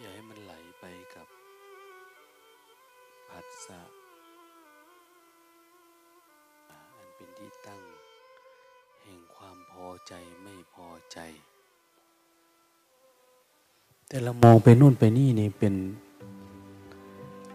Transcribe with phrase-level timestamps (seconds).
[0.00, 0.84] อย่าให้มันไหลไป
[1.14, 1.26] กับ
[3.28, 3.80] ผัสสะ
[6.96, 7.82] อันเป็นที่ตั้ง
[9.02, 10.12] แห่งความพอใจ
[10.42, 11.18] ไม่พอใจ
[14.08, 15.74] แต่เรามองไปนู่นไปนี่นี่เป็น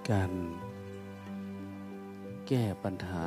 [0.09, 0.31] การ
[2.47, 3.25] แก้ปัญหา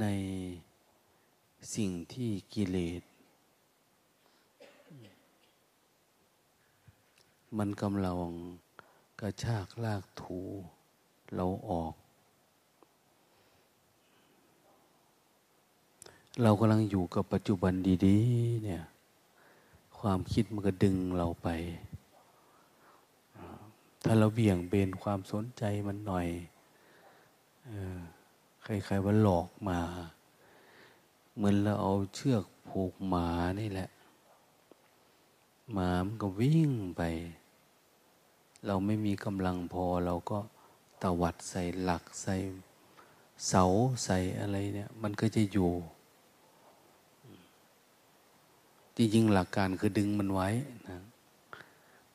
[0.00, 0.06] ใน
[1.74, 3.02] สิ่งที่กิเลส
[7.60, 8.16] มันกำลัง
[9.20, 10.40] กระชากลากถู
[11.34, 11.94] เราออก
[16.42, 17.72] เรากำลังอยู่กับปัจจุบัน
[18.06, 18.82] ดีๆ เนี่ย
[19.98, 21.48] ความคิดมันก็ดึงเราไป
[24.04, 26.28] ถ้าเราเบี่ยงเบนความสนใจมันหน่อย
[28.62, 29.80] ใครๆว่าหลอกมา
[31.34, 33.28] เหมือนเราเอาเชือกผูกหมา
[33.60, 33.90] นี่แหละ
[35.72, 37.02] หมามันก็วิ่งไป
[38.66, 40.38] เราไม่มีกำลังพอเราก็
[41.02, 42.34] ตวัดใส่หลักใส่
[43.48, 43.64] เสา
[44.04, 45.70] ใส่อะไรเนี่ย มันก็จะอยู่
[48.96, 50.48] จริงๆหลักการคือดึงมันไว้
[50.88, 50.98] นะ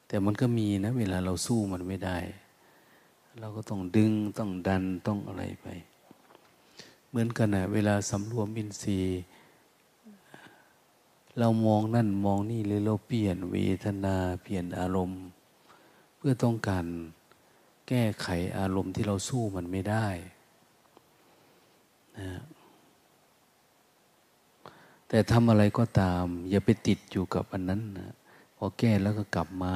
[0.08, 2.18] แต่มันก็มีนะ เวลาเราสู้มันไม่ได้
[3.40, 5.68] เราก็ต้องดึงต้องดันต้องอะไรไป
[7.10, 9.22] เหมือนกันนะเวลาสำรวมอินทรีย์
[11.40, 15.22] เรามองนั่นมองนี่เลยเราเปลี่ยนเวทนาเปลี่ยนอารมณ์
[16.28, 16.86] พื่อต้องการ
[17.88, 18.28] แก้ไข
[18.58, 20.08] อารมณ์ที่เราสู้มันไม่ได้
[22.18, 22.30] นะ
[25.08, 28.14] แต่ทำอะไรก็ตาม อย่าไปติดอยู่กับอันนั้นนะ
[28.58, 29.76] พอแก้แล้วก็กลับมา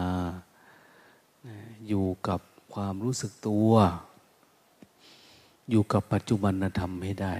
[1.88, 2.42] อยู่กับ
[2.74, 3.72] ความรู้สึกตัว
[5.70, 7.36] อยู่กับปัจจุบันธรรมให้ได้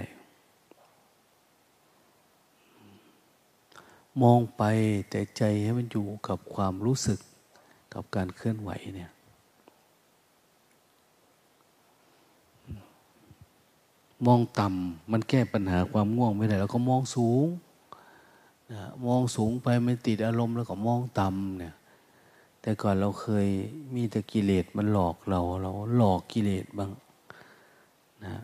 [4.22, 4.62] มองไป
[5.10, 7.20] แต่ใจให้มันอยู่กับความรู้สึก
[7.92, 9.10] กับการเคลื่อนไหวเนี่ย
[14.26, 17.46] มองต่ำมันแก้ปัญหาความง่วงไม่ได้แล้วก็มองสูง
[18.72, 21.74] นะมองสูงไปไม่ติดอารมณ์แล้วก็มองต่ำเนี่ย
[22.60, 23.46] แต่ก่อนเราเคย
[23.94, 26.90] มีแต่กิเลสมันหลอกเรา เราหลอกกิเลสบ้าง
[28.24, 28.34] นะ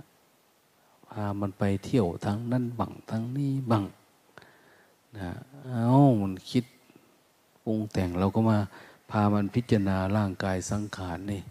[1.09, 3.85] พามันไปเที่ยวทั้งนั่นบังทั้งนี้บัง
[5.17, 5.31] นะ
[5.67, 5.91] เอา
[6.23, 6.65] มันคิด
[7.65, 8.59] ปรุงแต่งเราก็มา
[9.11, 11.43] พามันพิจารณาร่างกายสังขารนี่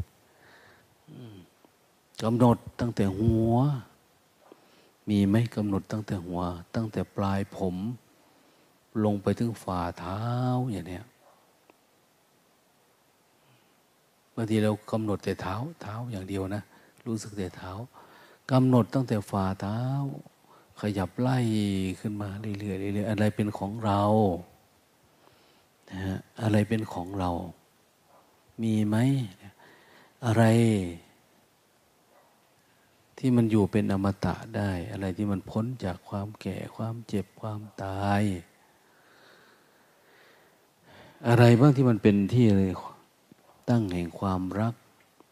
[2.24, 3.54] กำหนดตั้งแต่หัว
[5.10, 6.42] มีไหมกำหนดตั้งแต่หัว
[6.76, 7.76] ตั้งแต่ปลายผม
[9.04, 10.22] ลงไปถึงฝ่าเท้า
[10.72, 11.06] อย่างเนี้ย
[14.36, 16.64] บางทีเรากำหนดแต่เท้าเท้าอย่างเดียวนะ
[17.08, 17.72] รู้สึกแต่เท้า
[18.52, 19.82] กำหนดตั้งแต่ฝ่าเท้า
[20.82, 21.38] ขยับไล่
[22.00, 24.02] ขึ้นมาเรื่อยๆเรื่อยๆอะไรเป็นของเรา
[25.92, 27.32] นะอะไรเป็นของเรา
[28.62, 28.98] มีไหม
[30.26, 30.44] อะไร
[33.18, 38.24] ที่มันอยู่เป็นอมตะได้ อะไรที่มันพ้นจากความแก่ความเจ็บความตาย
[41.28, 42.72] อะไรบ้างที่มันเป็นที่เลย
[43.70, 44.76] ตั้งแห่งความรัก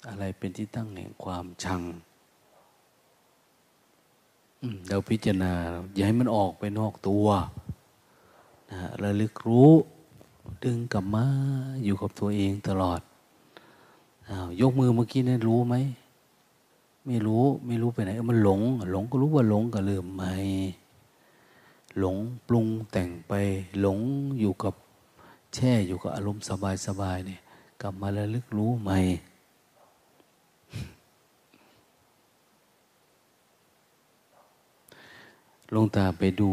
[0.09, 1.81] อะไรเป็นที่ตั้งแห่งความชัง
[4.88, 5.53] เราพิจารณา
[5.94, 7.28] อย่าให้มันออกไปนอกตัว
[8.69, 9.72] นะระลึกรู้
[10.63, 11.25] ดึงกลับมา
[11.83, 13.01] อยู่กับตัวเองตลอด
[14.30, 15.75] อาวยกมือเมื่อกี้นี่รู้ไหม
[17.06, 18.62] ไม่รู้ไม่รู้ไปไหนมันหลง
[18.92, 20.24] หลงก็รู้ว่าหลงก็เริ่มไหม
[22.00, 22.18] หลง
[22.48, 23.33] ปรุงแต่งไป
[23.80, 24.00] หลง
[24.39, 24.74] อยู่กับ
[25.54, 26.45] แช่อยู่กับอารมณ์
[26.88, 27.42] สบายๆเนี่ย
[27.81, 28.92] กลับมาแล้วลึกรู้ไหม
[35.74, 36.51] ลงตาไปดู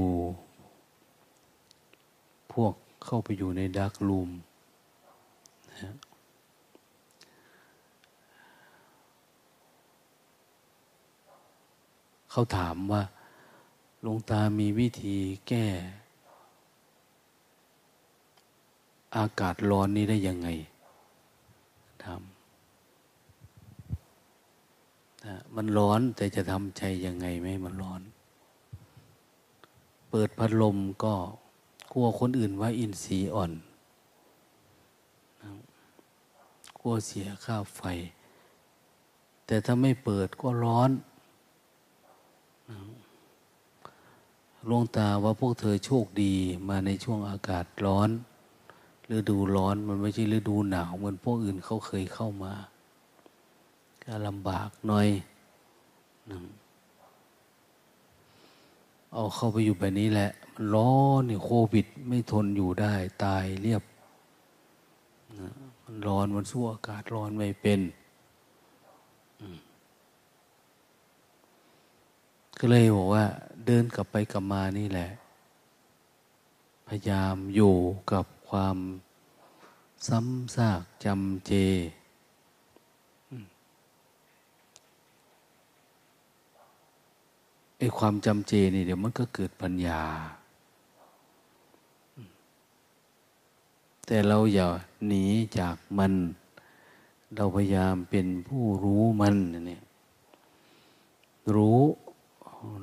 [2.52, 2.72] พวก
[3.04, 4.30] เข้าไปอยู่ในดักลูม
[5.70, 5.94] นะ
[12.30, 13.02] เขาถามว่า
[14.06, 15.16] ลงตามีวิธี
[15.48, 15.66] แก้
[19.16, 20.48] อากาศร้อนนี้ได้ยังไง
[22.04, 22.20] ทำ
[25.24, 28.00] นะมันร้อนแต่จะทำใจยังไงไม่มันร้อน
[30.10, 31.14] เปิดพัดลมก็
[31.92, 33.52] กลัวคนอื่นว่าอินทรีย์อ่อน
[36.78, 37.82] กลัวเสียค่าไฟ
[39.46, 40.90] แต่ถ้าไม่เปิดก็ร้อน
[44.68, 46.34] ลวงตาว่าพวกเธอโชคดี
[46.68, 48.10] มาในช่วงอากาศร้อน
[49.14, 52.54] ฤดูร้อนมันไม่ใช่ฤดูหนาวเหมือนพวกอื่นเขาเคยเข้ามา
[54.02, 55.08] ก็ลำบากหน่อย
[59.12, 60.30] เอาเข้าไปอยู่แบบนี้แหละ
[60.74, 63.82] ร้อนเนี่ยโควิดไม่ทนอยู่ได้ตายเรียบ
[65.82, 67.80] มันร้อนมันสู้อากาศร้อนไม่เป็น
[72.58, 73.24] ก็เลยบอกว่า
[73.66, 75.10] เดินกลับไปกลับมานี่แหละ
[76.88, 77.74] พยายามอยู่
[78.12, 78.76] กับความ
[80.06, 81.52] ซ้ำซากจำเจ
[87.78, 90.02] ไอ้ความจำเจนี่เดี๋ยวมันก็เกิดปัญญา
[94.12, 94.68] แต่เราอย่า
[95.06, 95.24] หนี
[95.58, 96.12] จากมัน
[97.36, 99.34] เราพยายามเป็นผู้รู้มัน
[99.66, 99.82] เนี่ย
[101.54, 101.80] รู้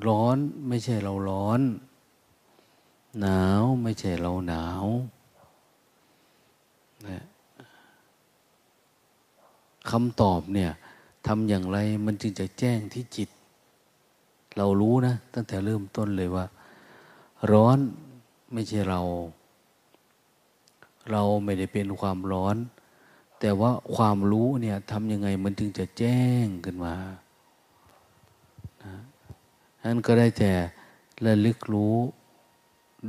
[0.07, 0.38] ร้อน
[0.68, 1.62] ไม่ใช่เราร้อน
[3.21, 4.85] หนาวไม่ใช่เราหนาว
[7.07, 7.24] นะ
[9.89, 10.71] คำตอบเนี่ย
[11.27, 13.30] ทำอย่างไรมันจึงจะแจ้งที่จิต
[14.57, 16.45] เรารู้นะ ตั้งแต่เริ่มต้นเลยว่า
[17.51, 17.77] ร้อน
[18.53, 19.01] ไม่ใช่เรา
[21.12, 22.57] เราไม่ได้เป็นความร้อน
[23.39, 26.95] แต่ว่าความรู้เนี่ยทำยังไงมันจึงจะแจ้งขึ้นมา
[29.83, 30.51] นั้นก็ได้แต่
[31.25, 31.95] ระลึกรู้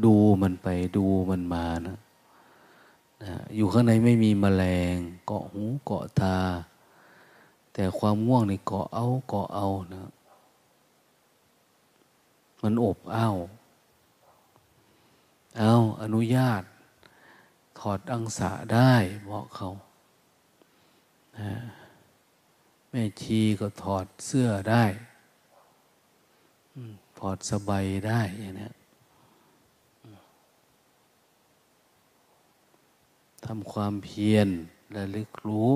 [0.05, 1.99] ดูมันไปดูมันมานะ
[3.23, 4.95] นะอยู่ข้างในไม่มีแมลง
[5.27, 6.37] เกาะหูเกาะตา
[7.73, 10.09] แต่ความง่วงนี่เกาะเอาเกาะเอานะ
[12.63, 13.37] มันอบอ้าว
[15.59, 16.63] เอาอนุญาต
[17.81, 18.95] ถอดอังสะได้
[19.29, 19.69] บอกเขา
[22.91, 24.85] แม่ชีก็ถอดเสื้อได้
[27.19, 28.69] ถอดสบายได้อย่างนี้
[33.45, 34.49] ทำความเพียร
[34.93, 35.73] และลึกรู้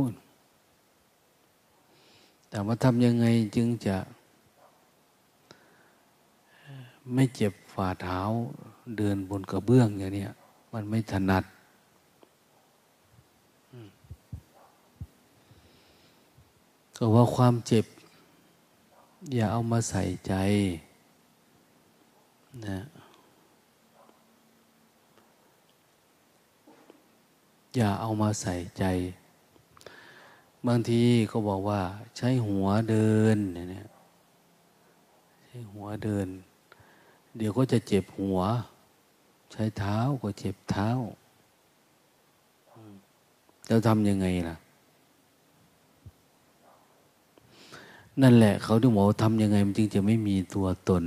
[2.49, 3.27] แต่ว่าทำยังไง
[3.57, 3.97] จึงจะ
[7.15, 8.21] ไม่เจ็บฝ่าเท้า
[8.99, 10.27] เดินบนกระเบื้องอย่างนี้
[10.73, 11.45] มันไม่ถนัด
[16.97, 17.87] ก็ว่าความเจ็บ
[19.35, 20.35] อย่าเอามาใส่ใจ
[22.67, 22.81] นะ
[27.77, 28.85] อย่าเอามาใส่ใจ
[30.67, 31.81] บางทีก็บอกว่า
[32.17, 33.87] ใช้หัวเดินเนี่ย
[35.45, 36.29] ใช้หัวเดิน
[37.37, 38.39] เดี๋ยวก็จะเจ็บหัว
[39.53, 40.89] ใช้เท้าก็เจ็บเท้า
[43.67, 44.57] แล้วทำยังไงล่ะ
[48.21, 51.05] นั่นแหละเขาถึงบอกทำยังไงมันจึงจะไม่มีตัวตน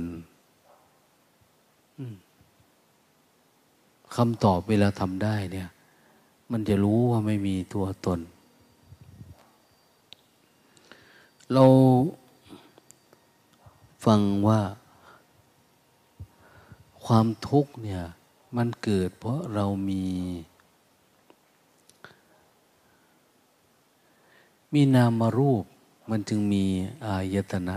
[4.14, 5.68] คำตอบเวลาทำได้ เนี่ย
[6.52, 8.20] มันจะรู้ว่าไม่มีตัวตน
[11.52, 11.64] เรา
[14.04, 14.60] ฟังว่า
[17.04, 18.02] ความทุกข์เนี่ย
[18.56, 20.04] มันเกิดเพราะเรามี
[24.72, 25.64] มีนามรูป
[26.10, 26.64] มันจึงมี
[27.04, 27.76] อายตนะ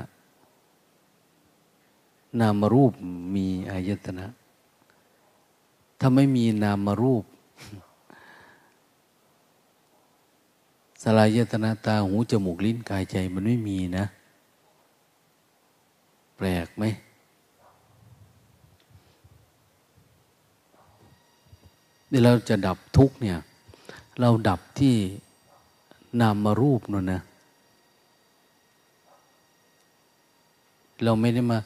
[2.39, 2.93] นามรูป
[3.35, 4.25] มีอายตนะ
[5.99, 7.23] ถ้าไม่มีนามรูป
[11.03, 14.05] สลายตนาตาหูจมูกลิ้นกายใจมันไม่มีนะ
[16.35, 16.83] แปลกไหม
[22.07, 23.37] เดี๋ยวเราจะดับทุกเนี่ย
[24.19, 24.95] เราดับที่
[26.21, 27.21] นามรูปนั่นนะ
[31.03, 31.59] เราไม่ได้มา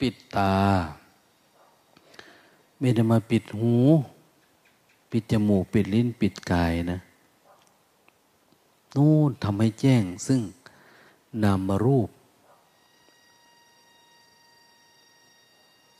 [0.00, 0.54] ปิดตา
[2.78, 3.74] ไม่ได้มาปิดหู
[5.10, 7.00] ปิดจมูก ปิดลิ้น ปิดกายนะ
[8.96, 10.40] นู่นทำให้แจ้ง ซึ่ง
[11.42, 12.08] นามรูป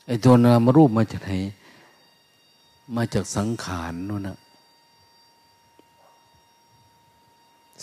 [0.05, 1.31] ไอ้ตัวนามรูปมาจากไหน
[2.95, 4.37] มาจากสังขารนู่นนะ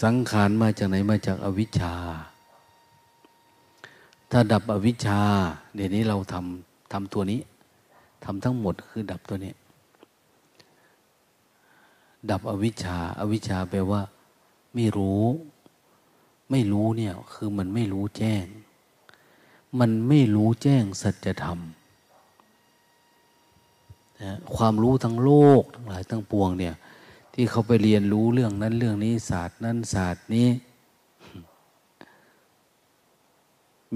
[0.03, 1.95] สังขารมาจากไหนมาจากอวิชชา
[4.31, 5.21] ถ้าดับอวิชชา
[5.75, 7.41] เดี๋ยวนี้เราทำทำตัวนี้
[8.25, 9.53] ทำทั้งหมดคือดับตัวนี้
[12.31, 14.03] ดับอวิชชาอาวิชชาแปลว่า
[14.75, 15.25] ไม่รู้
[16.51, 18.45] ไม่รู้เนี่ย คือมันไม่รู้แจ้ง
[19.79, 21.59] มันไม่รู้แจ้งสัจธรรม
[24.23, 25.31] นะความรู้ทั้งโล
[25.61, 26.75] กทั้งหลายทั้งปวงเนี่ย
[27.35, 30.49] ที่เขาไปเรียนรู้เรื่องนั้นเรื่องนี้ศาสตร์นั้นศาสตร์นี้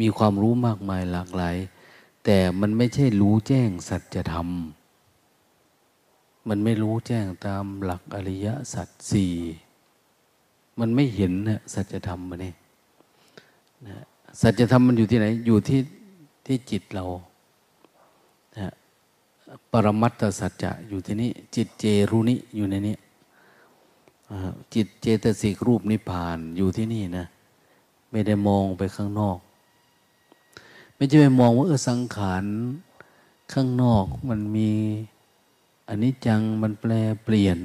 [0.01, 1.57] มีความรู้มากมายหลากหลาย
[2.25, 4.49] แต่มันไม่ใช่รู้แจ้งสัจธรรม
[6.49, 9.33] มันไม่รู้แจ้งตามหลักอริยสัจสี่
[10.79, 12.53] มันไม่เห็นนะสัจธรรมมันนี่
[13.87, 13.97] นะ
[14.41, 15.81] สัจธรรมมันอยู่ที่ไหน อยู่ที่
[16.47, 17.05] ที่จิตเรา
[18.59, 18.73] นะ
[19.71, 22.97] ปรมัตถสัจจะอยู่ที่นี้ จิตเจรุนิอยู่ในนี้
[24.75, 27.27] จิตเจตสิกรูปนิพพานอยู่ที่นี่นะ
[28.11, 29.39] ไม่ได้มองไปข้างนอก
[31.03, 32.45] ไม่ใช่ไปมองว่าเออสังขาร
[33.53, 34.71] ข้างนอกมันมี
[35.89, 36.93] อันนี้จังมันแปล
[37.25, 37.59] เปลี่ยน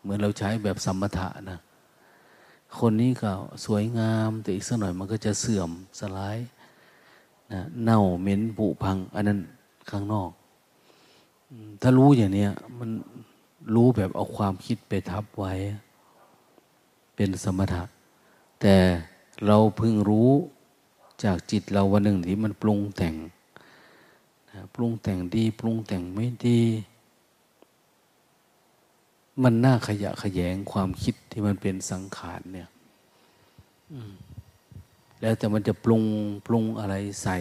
[0.00, 1.58] เหมือนเราใช้แบบสัมมถะนะ
[2.78, 3.32] คนนี้ก็
[3.64, 6.36] สวยงามแต่อีกสักหน่อยมันก็จะเสื่อมสลาย
[7.52, 9.40] นะเน่าเหม็นผุพัง อันนั้น
[9.90, 10.30] ข้างนอก
[11.80, 12.46] ถ้ารู้อย่างนี้
[12.78, 12.90] มัน
[13.74, 15.52] รู้แบบเอาความคิดไปทับไว้
[17.14, 17.82] เป็นสมถะ
[18.60, 18.76] แต่
[19.46, 20.30] เราพิ่งรู้
[21.24, 23.14] จากจิตเราวันหนึ่งที่มันปรุงแต่ง
[24.74, 26.60] ปรุงแต่งดี ปรุงแต่งไม่ดี
[29.42, 32.68] มันน่าขยะขยงความคิดที่มันเป็นสังขารเนี่ย
[35.20, 36.02] แล้วแต่มันจะปรุง
[36.46, 37.36] ปรุงอะไรใส่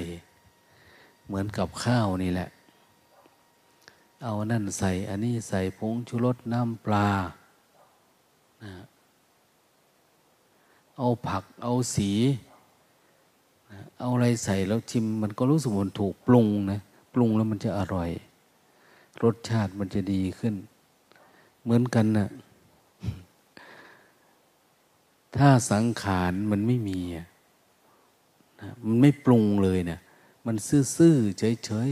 [1.25, 2.49] เหมือนกับข้าวนี่แหละ
[4.23, 7.09] เอานั่นใส่ อันนี้ใส่ผงชูรสน้ำปลา
[8.63, 8.73] นะ
[10.97, 12.11] เอาผักเอาสี
[13.99, 16.79] เอาอะไรใส่แล้วชิมมันก็รู้สึกมันถูกปรุงนะ
[17.13, 18.09] ปรุงแล้วมันจะอร่อย
[19.23, 20.55] รสชาติมันจะดีขึ้น
[21.63, 22.29] เหมือนกันนะ
[25.37, 27.25] ถ้าสังขารมันไม่มีนะ
[28.85, 29.99] มันไม่ปรุงเลยเนะี่ย
[30.45, 30.55] มัน
[30.97, 31.91] ซื่อๆเฉย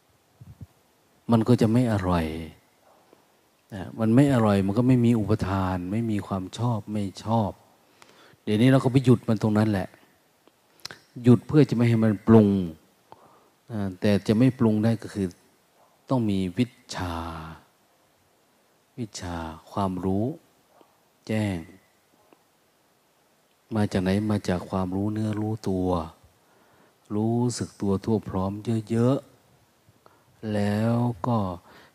[0.00, 2.26] ๆ มันก็จะไม่อร่อย
[3.74, 7.50] นะมันไม่อร่อย มันก็ไม่มีอุปทาน ไม่มีความชอบไม่ชอบ
[8.42, 9.88] เดี๋ยวนี้เราก็ไปหยุดมันตรงนั้นแหละ
[11.22, 12.48] หยุดเพื่อจะไม่ให้มันปรุง
[14.00, 15.26] แต่จะไม่ปรุงได้ก็คือ
[16.08, 17.14] ต้องมีวิชา
[18.98, 19.36] วิชา
[19.70, 20.26] ความรู้
[21.26, 21.58] แจ้ง
[23.74, 25.88] มาจากไหนมาจากความรู้เนื้อรู้ตัว
[27.14, 28.52] รู้สึกตัวทั่วพร้อม
[28.90, 31.38] เยอะๆ แล้วก็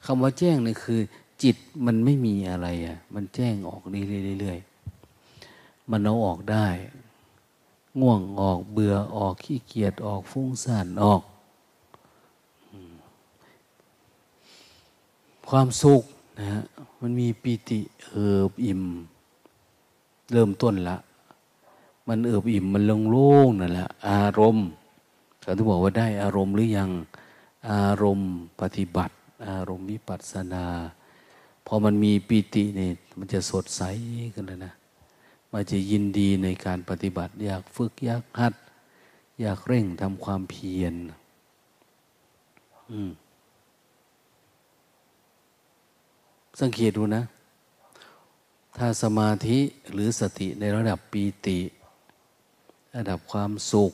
[0.05, 0.99] คำว่าแจ้งนี่คือ
[1.43, 6.67] จิตมันไม่มีอะไรอะ มันแจ้งออกเรื่อยๆมันเอาออกได้
[7.99, 11.21] ง่วงออกเบื่อออกขี้เกียจออกฟุ้งซ่านออก
[15.49, 16.03] ความสุข
[16.37, 16.61] นะฮะ
[17.01, 18.83] มันมีปีติเอิบอิ่ม
[20.31, 20.97] เริ่มต้นละ
[22.07, 24.67] มันเอิบอิ่มมันลงโล่งนั่นแหละอารมณ์
[25.41, 26.89] เขาที่บอกว่าได้อารมณ์หรือยัง
[27.71, 28.31] อารมณ์
[28.61, 29.15] ปฏิบัติ
[29.47, 30.65] อารมณ์วิปัสสนา
[31.65, 33.81] พอมันมีปีติเนี่ยมันจะสดใส
[34.33, 34.73] กันเลยนะ
[35.51, 38.53] มันจะยินดีในการปฏิบัติ อยากฝึกอยากหัด
[39.41, 40.95] อยากเร่งทำความเพียร
[46.59, 47.23] สังเกตดูนะ
[48.77, 49.59] ถ้าสมาธิ
[49.91, 51.59] หรือสติในระดับปีติ
[52.95, 53.91] ระดับความสุข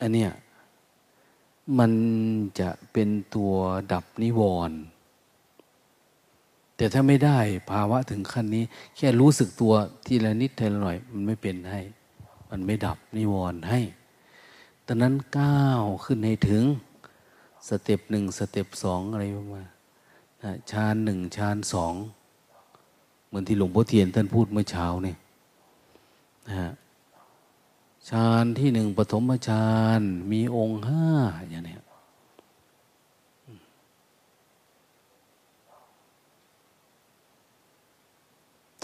[0.00, 0.30] อันเนี้ย
[1.78, 1.92] มัน
[2.60, 3.52] จะเป็นตัว
[3.92, 4.78] ดับนิวรณ์
[6.76, 7.38] แต่ถ้าไม่ได้
[7.70, 8.64] ภาวะถึงขั้นนี้
[8.96, 9.72] แค่รู้สึกตัว
[10.06, 11.80] ทีละนิดทีละหน่อย มันไม่เป็นให้
[12.50, 13.80] มันไม่ดับนิวรณ์ให้
[14.86, 16.62] ตอนนั้นก้าวขึ้นให้ถึง
[17.68, 19.68] step หนึ่ง step สองอะไรประมาณ
[20.70, 21.94] ฌานหนึ่งฌานสอง
[23.26, 25.16] เหมือนที่หลวงพ่อเทียนท่านพูดเมื่อเช้าเนี่ย
[26.48, 26.72] นะ
[28.10, 29.68] ฌานที่หนึ่งปฐมฌา
[29.98, 30.00] น
[30.32, 31.06] มีองค์ห้า
[31.48, 31.76] อย่างนี้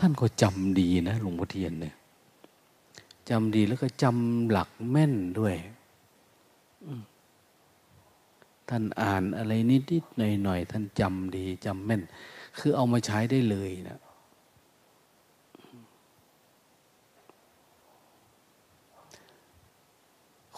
[0.05, 1.95] ท่านก็จำดีนะหลวงพ่อเทียนเนี่ย
[3.31, 5.55] จำดีแล้วก็จำหลักแม่นด้วย
[8.69, 12.03] ท่านอ่านอะไรนิดๆหน่อยๆท่านจำดีจำแม่น
[12.59, 14.01] คือเอามาใช้ได้เลยนะ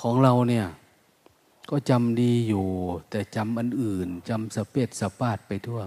[0.01, 0.67] ของเราเนี่ย
[1.71, 2.67] ก็จำดีอยู่
[3.11, 5.83] แต่จำอันอื่นจำสเปดสปาดไปทั่ว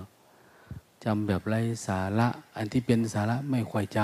[1.03, 1.55] จำแบบไร
[1.87, 3.99] สาระ อันที่เป็นสาระไม่ค่อยจ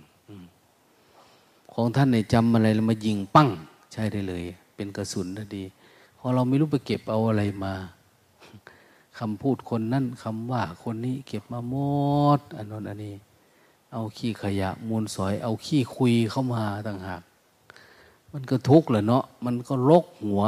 [0.00, 3.48] ำของท่านในจำอะไรแล้วมายิงปั้ง
[3.92, 4.44] ใช่ได้เลย
[4.74, 5.64] เป็นกระสุนทันดี
[6.18, 7.74] พอเราไม่รู้ไปเก็บเอาอะไรมา
[9.18, 11.74] คำพูดคนนั่นคำว่าคนนี้เก็บมาหม
[12.38, 13.14] ดอันนั้นอันนี้
[13.92, 17.22] เอาขี้ขยะมูลสอย เอาขี้คุยเข้ามาต่างหาก
[18.32, 20.42] มันก็ทุกข์แหละเนาะมันก็ลกหัว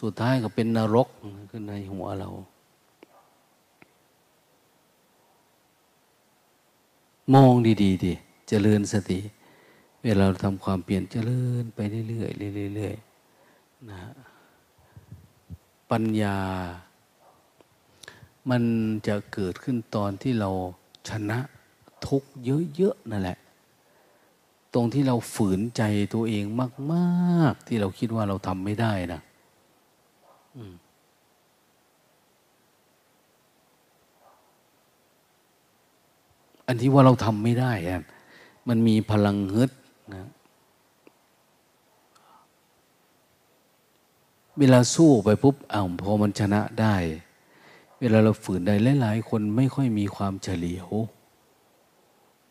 [0.00, 1.08] สุดท้ายก็เป็นนรก
[1.50, 2.28] ขึ้นในหัวเรา
[7.34, 8.12] มองดีๆดิ
[8.48, 9.20] เจริญสติ
[10.04, 14.02] เวลาเราทำความเปลี่ยนเจริญไปเรื่อยๆเรื่อยๆนะ
[15.90, 16.36] ปัญญา
[18.50, 18.62] มัน
[19.06, 20.50] จะเกิดขึ้นตอนที่เรา
[21.08, 21.38] ชนะ
[22.06, 22.22] ทุก
[22.76, 23.38] เยอะๆนั่นแหละ
[24.74, 25.82] ตรงที่เราฝืนใจ
[26.14, 26.44] ตัวเอง
[26.92, 29.20] มาก ๆ ที่เราคิดว่าเราทำไม่ได้นะ
[30.56, 30.87] อั
[36.68, 38.02] อันที่ว่าเราทำไม่ได้อะ
[38.68, 39.70] มันมีพลังฮึด
[40.14, 40.28] นะ
[44.58, 46.94] เวลาสู้ไปปุ๊บอ้าวพอมันชนะได้
[48.00, 50.88] เวลาเราฝืนได้หลายๆคนไม่ค่อยมีความเฉลียว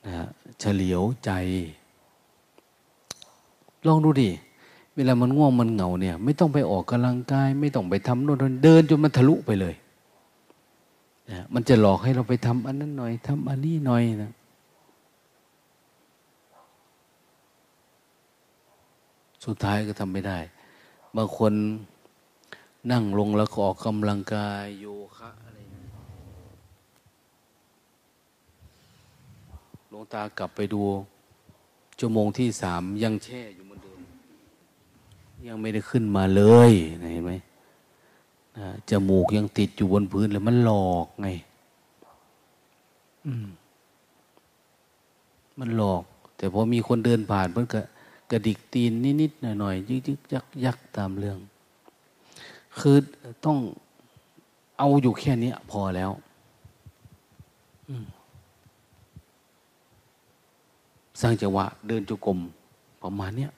[0.05, 0.27] นะ
[0.59, 1.31] เฉลียวใจ
[3.87, 4.29] ลองดูดิ
[4.95, 9.75] เวลามันง่วงมันเหงาเนี่ย ไม่ต้องไปออกกำลังกาย ไม่ต้องไปทำโน่นเดินจนมันทะลุไปเลย
[11.29, 14.31] นะมันจะหลอกให้เราไปทำอันนั้นหน่อยทำอันนี้หน่อยนะ
[19.45, 20.39] สุดท้ายก็ทำไม่ได้
[21.15, 21.53] บางคน
[22.91, 24.85] นั่งลงแล้วก็ออกกำลังกายโย
[25.17, 25.57] คะอะไร
[29.89, 30.81] หลวงตากลับไปดู
[31.99, 33.99] ชั่วโมงที่สามยังแช่อยู่เหมือนเดิม
[35.47, 36.71] ยังไม่ได้ขึ้นมาเลย
[37.13, 37.31] เห็นไหม
[38.89, 41.27] จมูกยังติดอยู่บนพื้นเลยมันหลอกไง
[45.59, 46.03] มันหลอก
[46.37, 47.81] แต่พอมีคนเดินผ่านเพื่อนก็
[48.31, 51.37] กระดิกตีนนิดๆหน่อยๆยึกๆยักยักตามเรื่อง
[52.79, 52.97] คือ
[53.45, 53.57] ต้อง
[54.77, 56.11] เอาอยู่แค่นี้พอแล้ว
[61.21, 62.39] สร้างจังหวะเดินจุกรม
[63.01, 63.51] ประมาณเนี้ย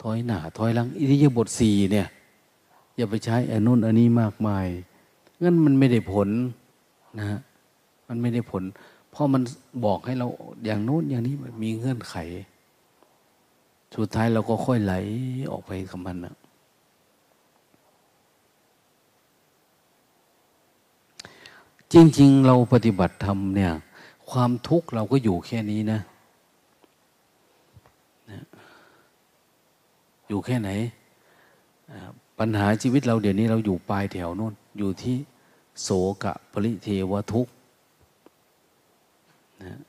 [0.00, 2.08] ถอยหน้าถอยหลังอิริยาบถสี่เนี่ย
[2.96, 4.66] อย่าไปใช้อันุนอันนี้มากมาย
[5.42, 6.28] งั้นมันไม่ได้ผล
[7.18, 7.40] นะฮะ
[8.08, 8.62] มันไม่ได้ผล
[9.10, 9.42] เพราะมัน
[9.84, 10.26] บอกให้เรา
[10.64, 12.16] อย่างโน้นอย่างนี้มันมีเงื่อนไข
[13.94, 14.94] สุดท้ายเราก็ค่อยไหล
[15.50, 16.34] ออกไปกับมันนะ
[21.92, 23.72] จริง ๆ เราปฏิบัติธรรมเนี่ย
[24.30, 26.00] ความทุกข์เราก็อยู่แค่นี้นะ
[28.30, 28.44] นะ
[30.28, 30.70] อยู่แค่ไหน
[32.44, 35.16] ปัญหาชีวิตเราเดี๋ยวนี้เราอยู่ปลายแถวโน่น อยู่ที่
[35.82, 35.88] โส
[36.22, 37.52] กะปริเทวทุกข์
[39.62, 39.80] นะ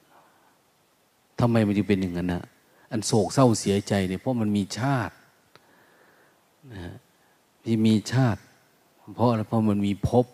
[1.40, 2.44] ทำไมมันจะเป็นอย่างนั้นนะ
[2.92, 5.16] อันโศกเศร้าเสียใจเนี่ยเพราะมันมีชาติ
[6.74, 6.94] นะ
[7.64, 8.42] ที่มีชาติ
[9.16, 10.26] เพราะอะไรเพราะมันมีภพ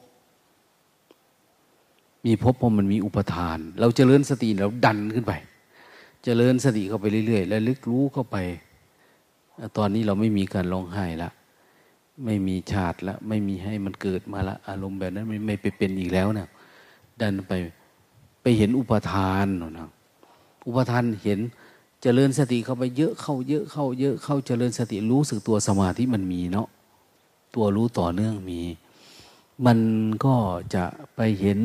[2.25, 5.45] มีภพเพราะมันมีอุปทาน เราจเจริญสติเราดันขึ้นไปจ
[6.23, 8.37] เจริญสติเข้าไปเรื่อยๆแล้วลึกรู้เข้าไป
[9.77, 11.31] ตอนนี้เราไม่มีการร้องไห้ละ
[12.25, 16.47] ไม่มีชาติละ ไม่มีให้มันเกิดมาละ อารมณ์แบบนั้นไม่ไม่ไปเป็นอีกแล้วนะ
[17.21, 17.53] ดันไป
[18.41, 19.89] ไปเห็นอุปทานนะ
[20.67, 21.39] อุปทานเห็น
[22.01, 26.67] เจริญสติเข้าไปเยอะเข้าเยอะเข้าเยอะเข้าเจริญสติรู้สึกตัวสมาธิมันมีเนาะ
[27.55, 28.61] ตัวรู้ต่อเนื่องมี
[29.65, 29.79] มัน
[30.25, 30.35] ก็
[30.75, 30.83] จะ
[31.15, 31.59] ไปเห็น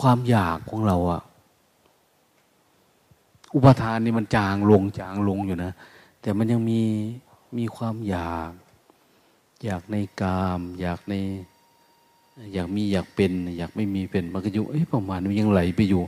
[0.00, 1.22] ความอยากของเราอะ
[3.54, 5.72] อุปทานนี่มันจางลงจางลงอยู่นะ
[6.20, 6.80] แต่มันยังมี
[7.58, 8.52] มีความอยาก
[9.64, 11.14] อยากในกาม อยากใน
[12.54, 16.02] อยากมีอยากเป็น อยากไม่มีเป็นมันก็อยู่เอ้ประมาณนี้ยังไหลไปอยู่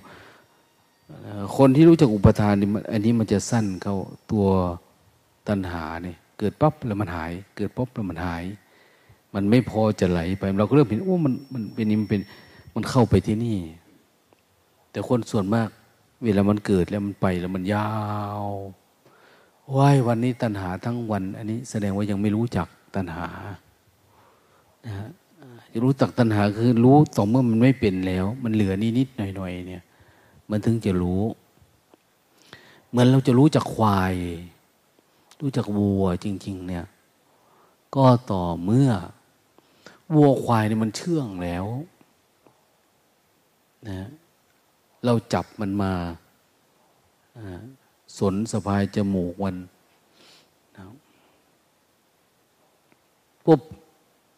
[1.56, 3.96] คนที่รู้จักอุปทานนี่อันนี้มันจะสั้นเข้า
[4.30, 4.46] ตัว
[5.48, 8.44] ตัณหาเนี่ยเกิดปั๊บแล้วมันหาย เกิดปั๊บแล้วมันหาย
[9.34, 12.20] มันไม่พอจะไหลไป เราก็เริ่มเห็นโอ้มันมันเป็นนี่มันเป็น
[12.74, 13.58] มันเข้าไปที่นี่
[14.90, 15.68] แต่คนส่วนมาก
[16.24, 17.90] เวลามันเกิดแล้วมันไปแล้วมันยา
[18.42, 18.44] ว
[19.76, 23.26] ว่ายวันนี้ตัณหาทั้งวัน อันนี้แสดงว่ายังไม่รู้จักตัณหา
[24.86, 25.08] นะฮะ
[25.84, 29.84] รู้จักตัณหาคือรู้ต่อเมื่อมันไม่เป็นแล้ว มันเหลือนิดนิดหน่อยหน่อยเนี่ย
[30.50, 31.22] มันถึงจะรู้
[32.88, 34.14] เหมือนเราจะรู้จักควาย
[35.40, 36.84] รู้จักวัวจริง ๆ เนี่ย
[37.94, 38.90] ก็ต่อเมื่อ
[40.14, 41.64] วัวควายเนี่ยมันเชื่องแล้ว
[43.88, 44.08] นะ
[45.04, 45.92] เราจับมันมา
[48.18, 49.56] สนสะพายจมูกมัน
[53.44, 53.62] ปุ๊บ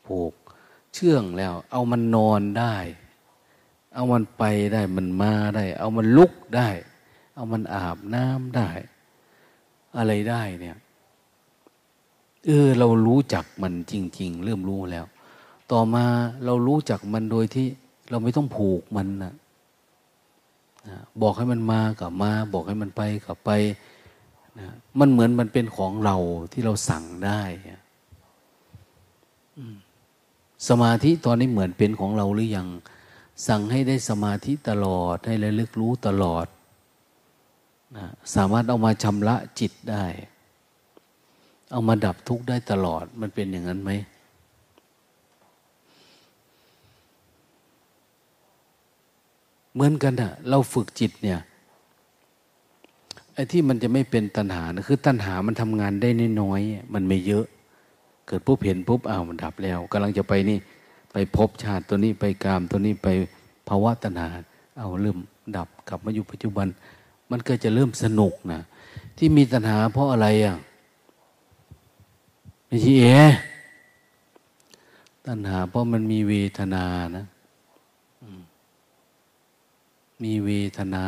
[0.07, 0.33] ผูก
[0.95, 2.77] เชื่องแล้ว เอามันนอนได้
[3.95, 6.69] เอามันไปได้มันมาได้ เอามันลุกได้
[7.35, 8.71] เอามันอาบน้ำได้
[9.97, 10.77] อะไรได้เนี่ย
[12.47, 15.07] เออเรารู้จักมันจริง ๆ เริ่มรู้แล้ว
[15.73, 16.05] ต่อมา
[16.45, 17.67] เรารู้จักมันโดยที่
[18.11, 19.35] เราไม่ต้องผูกมันนะ
[20.89, 23.51] นะบอกให้มันมากับมา บอกให้มันไปกับไป
[24.59, 24.69] นะ
[24.99, 26.17] มันเหมือนมันเป็นของเรา
[26.53, 27.43] ที่เราสั่งได้
[30.69, 32.69] สมาธิตอนนี้เหมือนเป็นของเราหรือยัง
[33.49, 36.47] สั่งให้ได้สมาธิตลอด ให้ระลึกรู้ตลอด
[37.97, 40.05] นะสามารถเอามาชำระจิตได้
[41.73, 43.91] เอามาดับทุกข์ได้ตลอด มันเป็นอย่างนั้นไหม
[49.75, 51.41] เหมือนกันอะเราฝึกจิตเนี่ย
[53.35, 56.09] ไอ้ที่มันจะไม่เป็นตัณหานะคือตัณหามันทำงานได้
[56.41, 56.61] น้อย
[56.95, 57.47] มันไม่เยอะ
[58.27, 60.59] เกิดปุ๊บเห็นปุ๊บอ้าวมันดับแล้วกำลังจะไปนี่
[61.13, 63.09] ไปพบชาติตัวนี้ไปกามตัวนี้ไป
[63.69, 64.29] ภาวะตัณหา
[64.79, 65.19] เอาเริ่ม
[65.57, 66.67] ดับกลับมาอยู่ปัจจุบัน
[67.31, 68.61] มันก็จะเริ่มสนุกนะ
[69.19, 70.57] ที่มีตัณหาเพราะอะไรอะ
[72.67, 73.07] ไม่ใช่เอ
[75.27, 76.85] ตัณหาเพราะมันมีเวทนา
[77.17, 77.25] นะ
[80.23, 81.07] มีเวทนา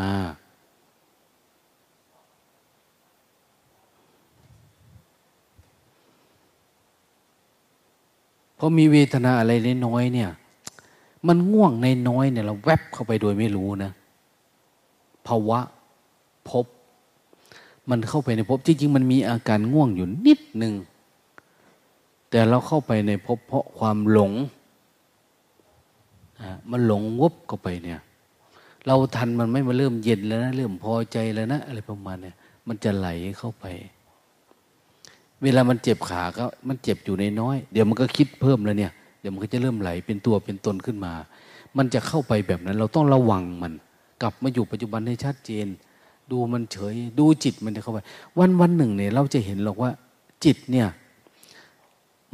[8.58, 10.30] พอมีเวทนาอะไรเล็กน้อยเนี่ย
[11.26, 13.90] มันง่วงในน้อยเนี่ยเราแวบเข้าไปโดยไม่รู้นะ
[15.26, 15.60] ภาวะ
[16.48, 16.66] พบ
[17.90, 20.74] มันเข้าไปในพบจริงๆมันมีอาการง่วงอยู่นิดหนึ่ง
[22.30, 24.32] แต่เราเข้าไปในพบเพราะความหลง
[26.70, 28.00] มันหลงวบเข้าไปเนี่ย
[28.86, 32.34] เราทันมันไม่มาเริ่มเย็นแล้วนะเริ่มพอใจแล้วนะอะไรประมาณเนี่ย
[32.68, 33.64] มันจะไหลเข้าไป
[35.42, 41.12] เวลามันเจ็บขาก็มันเจ็บอยู่ในน้อย เดี๋ยวมันก็คิดเพิ่มแล้วเนี่ย เดี๋ยวมันก็จะเริ่มไหลเป็นตัวเป็นตนขึ้นมา
[41.76, 43.72] มันจะเข้าไปแบบนั้น เราต้องระวังมัน
[44.22, 45.66] กลับมาอยู่ปัจจุบันให้ชัดเจน
[46.30, 47.98] ดูมันเฉย ดูจิตมันจะเข้าไป
[48.38, 49.90] วันวันหนึ่งเนี่ยเราจะเห็นหรอกว่า
[50.44, 50.86] จิตเนี่ย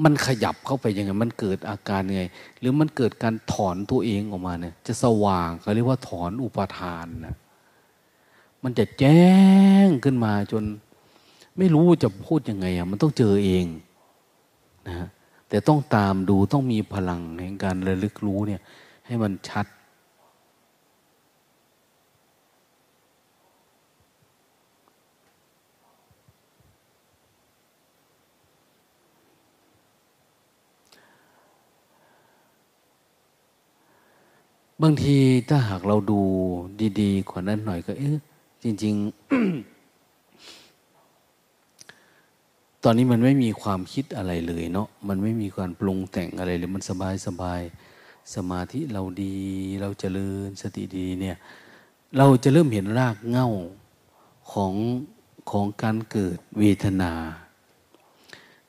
[0.04, 2.24] มันขยับเข้าไปยังไง มันเกิดอาการยังไง
[2.58, 7.36] หรือมันเกิดการถอนตัวเองออกมาเนี่ย จะสว่างเขาเรียกว่าถอนอุปทานนะ
[8.62, 9.26] มันจะแจ้
[9.86, 10.64] งขึ้นมาจน
[11.58, 13.64] ไม่รู้จะพูดยังไงอะมันต้องเจอเอง
[14.88, 15.08] นะ
[15.48, 18.60] แต่ต้องตามดูต้องมีพลังในการระลึกรู้เนี่ย
[19.06, 19.66] ให้มันชัด
[34.82, 35.16] บางที
[35.48, 36.20] ถ้าหากเราดู
[37.00, 38.16] ดีๆกว่านั้นหน่อยก็เอ๊ะ
[38.62, 39.02] จริง ๆ
[42.82, 47.60] ตอนนี้มันไม่มีความคิดอะไรเลยเนาะมันไม่มีการปรุงแต่งอะไรเลยมันสบายสบาย
[48.34, 49.36] สมาธิเราดี
[49.80, 51.36] เราจเจริญสติดีเนี่ย
[52.16, 53.48] เราจะเริ่มเห็นรากเง้า
[54.52, 54.74] ของ
[55.50, 57.12] ของการเกิดเวทนา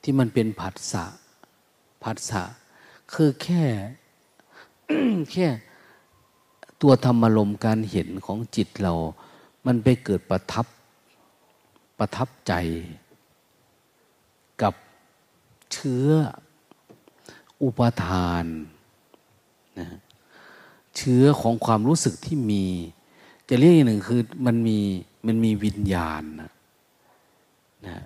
[0.02, 1.06] ที่มันเป็นผัสสะ
[2.04, 2.44] ผัสสะ
[3.14, 3.64] คือแค่
[5.34, 5.48] แค่
[6.84, 8.94] ตัวธรรมลมการเห็นของจิตเรา
[9.66, 10.66] มันไปเกิดประทับ
[12.00, 12.54] ประทับใจ
[14.62, 14.74] กับ
[15.72, 16.08] เชื้อ
[17.62, 18.46] อุปทาน
[19.80, 19.88] นะ
[20.98, 22.66] เชื้อของความรู้สึกที่มี
[23.50, 24.80] จะเรียกอย่างหนึ่งคือมันมี
[25.26, 26.52] มันมีวิญญาณนะ
[27.88, 27.98] นะ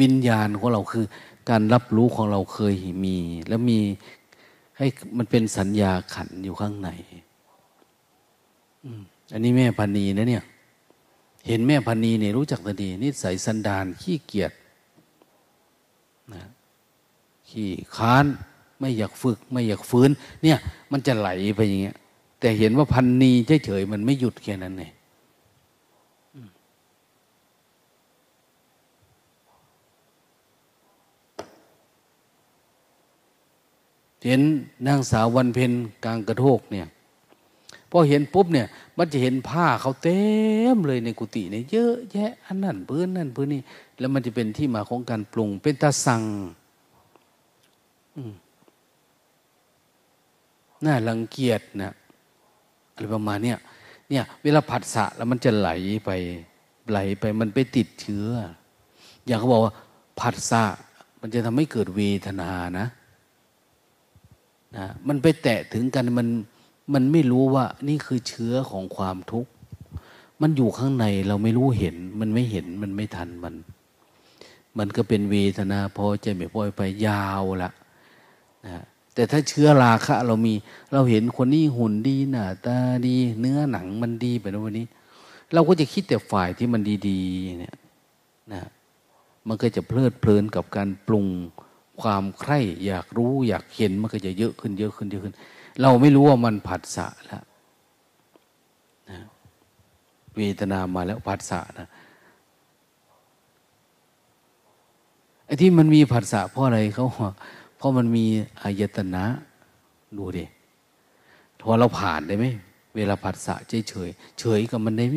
[0.00, 1.04] วิญญาณของเราคือ
[1.50, 3.16] การรับรู้ของเราเคยมี
[3.48, 3.78] แล้วมี
[4.78, 6.90] ให้มันเป็นสัญญาขันอยู่ข้างใน
[9.32, 10.44] อันนี้แม่พันนีนะเนี่ย
[11.46, 14.52] เห็นแม่พันนีเนี่ยรู้จักตันดีนิสัยสันดานขี้เกียจ
[16.32, 16.42] นะ
[17.48, 18.26] ขี้ค้าน
[18.80, 20.10] ไม่อยากฝึก ไม่อยากฟื้น
[20.42, 20.58] เนี่ย
[20.92, 21.96] มันจะไหลไปอย่างเงี้ย
[22.40, 23.32] แต่เห็นว่าพันนี
[23.64, 24.92] เฉยๆมันไม่หยุดแค่นั้นเอง
[34.24, 34.40] เห็น
[34.86, 35.72] นางสาววันเพ็ญ
[36.04, 36.86] กลางกระโทกเนี่ย
[37.90, 38.66] พอเห็นปุ๊บเนี่ย
[38.98, 40.20] มันจะเห็นผ้าเขาเต็
[40.74, 43.60] มเลยในกุฏิเนี่ยเยอะแยะอันนั้นพื้นนั่นพื้นนี่
[43.98, 46.22] แล้วมันจะเป็นที่มาของการปรุง เป็นตาสัง
[50.84, 51.92] น่ารังเกียจนะ
[52.92, 53.58] อะไรประมาณเนี้ย
[54.10, 55.68] เนี่ย เวลาผัดสะแล้วมันจะไหล
[56.04, 56.10] ไป
[56.90, 58.28] ไหลไปมันไปติดเชื้อ
[59.26, 59.72] อย่างเขาบอกว่า
[60.20, 60.64] ผัดสะ
[61.20, 62.86] มันจะทำให้เกิดเวทนานะ
[64.76, 66.28] นะมันไปแตะถึงกันมัน
[66.94, 69.50] มันไม่รู้ว่านี่คือเชื้อของความทุกข์
[70.42, 73.54] มันอยู่ข้างในเราไม่รู้เห็น มันไม่เห็นมันไม่ทันมัน
[74.78, 77.70] มันก็เป็นเวทนาพอใจไม่พอไปยาวละ
[78.66, 78.82] นะ
[79.14, 80.54] แต่ถ้าเชื้อราคะ เรามี
[80.92, 84.86] เราเห็นคนนี้หุ่นดีหน้าตาดี เนื้อหนังมันดีไปแล้ววันนี้
[85.52, 87.76] เราก็จะคิดแต่ฝ่ายที่มันดีๆเนี่ย
[88.52, 88.62] นะ
[89.48, 91.26] มันก็จะเพลิดเพลินกับการปรุง
[92.00, 95.34] ความใคร่อยากรู้อยากเห็นมันก็จะเยอะขึ้นเยอะขึ้นเยอะขึ้น
[95.80, 97.44] เราไม่รู้ว่ามันผัสสะแล้ว
[99.10, 99.18] นะ
[100.36, 101.88] เวทนามาแล้วผัสสะนะ
[105.46, 107.06] ไอ้ที่มันมีผัสสะเพราะอะไรเขา
[107.76, 108.24] เพราะมันมี
[108.62, 109.24] อายตนะ
[110.16, 110.44] ดูดิ
[111.60, 112.46] พอเราผ่านได้ไหม
[112.96, 115.16] เวลาผัสสะเฉยเฉยเฉยกับมันได้ไหม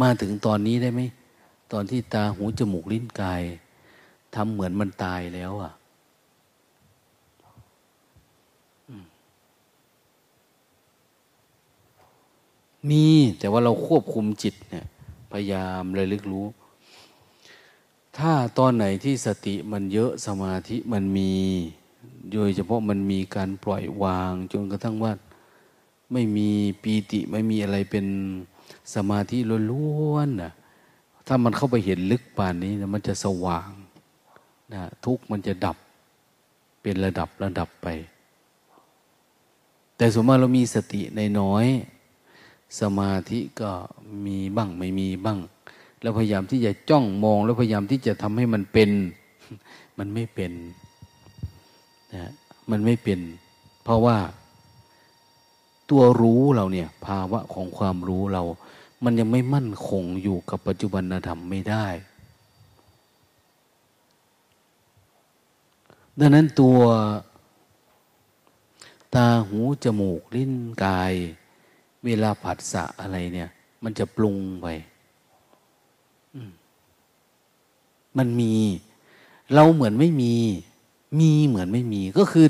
[0.00, 1.00] มาถึงตอนนี้ได้ไหม
[1.72, 3.42] ตอนที่ตาหูจมูกลิ้นกาย
[4.34, 5.72] ทำเหมือนมันตายแล้วอะ
[12.88, 13.04] มี
[13.38, 14.84] แต่ว่าเราควบคุมจิตเนี่ย
[15.32, 16.46] พยายามเลยลึกรู้
[18.18, 21.32] ถ้าตอนไหนที่สติมันเยอะสมาธิมันมี
[22.32, 25.12] โดยเฉพาะมันมีการปล่อยวาง จนกระทั่งว่า
[26.12, 26.48] ไม่มี
[26.82, 28.06] ปีติไม่มีอะไรเป็น
[28.94, 29.38] สมาธิ
[29.70, 30.52] ล้วนๆนะ
[31.26, 33.70] ถ้ามันเข้าไปเห็นลึกป่านนี้นะมันจะสว่าง
[34.72, 35.76] นะทุกมันจะดับ
[36.82, 37.86] เป็นระดับระดับไป
[39.96, 41.66] แต่สมมติเรามีสติในน้อย
[42.80, 43.70] สมาธิก็
[44.26, 45.38] มีบ้างไม่มีบ้าง
[46.00, 48.90] แล้วพยายามที่จะจ้องมอง แล้วพยายามที่จะทำให้มันเป็น
[49.98, 50.52] มันไม่เป็น
[52.14, 52.32] นะ
[52.70, 53.20] มันไม่เป็น
[53.84, 54.18] เพราะว่า
[55.90, 58.42] ตัวรู้เราเนี่ย ภาวะของความรู้เรา
[59.04, 61.86] มันยังไม่มั่นคงอยู่กับปัจจุบันธรรมไม่ได้
[66.18, 66.78] ดังนั้นตัว
[69.14, 70.52] ตาหูจมูกลิ้น
[70.84, 71.14] กาย
[72.04, 73.48] เวลาผัสสะอะไรเนี่ย
[73.84, 74.66] มันจะปรุงไป
[78.18, 78.54] มันมี
[79.54, 80.34] เราเหมือนไม่มี
[81.20, 82.46] มีเหมือนไม่มี ก็คือ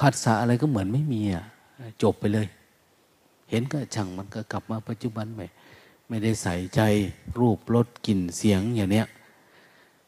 [0.00, 1.44] ผัสสะอะไรก็เหมือนไม่มีอะ
[2.02, 2.46] จบไปเลย
[3.50, 5.46] เห็นก็ช่างมันก็กลับมาปัจจุบันไม่
[6.08, 6.80] ไม่ได้ใส่ใจ
[7.38, 9.06] รูปรสกลิ่นเสียงอย่างเนี้ย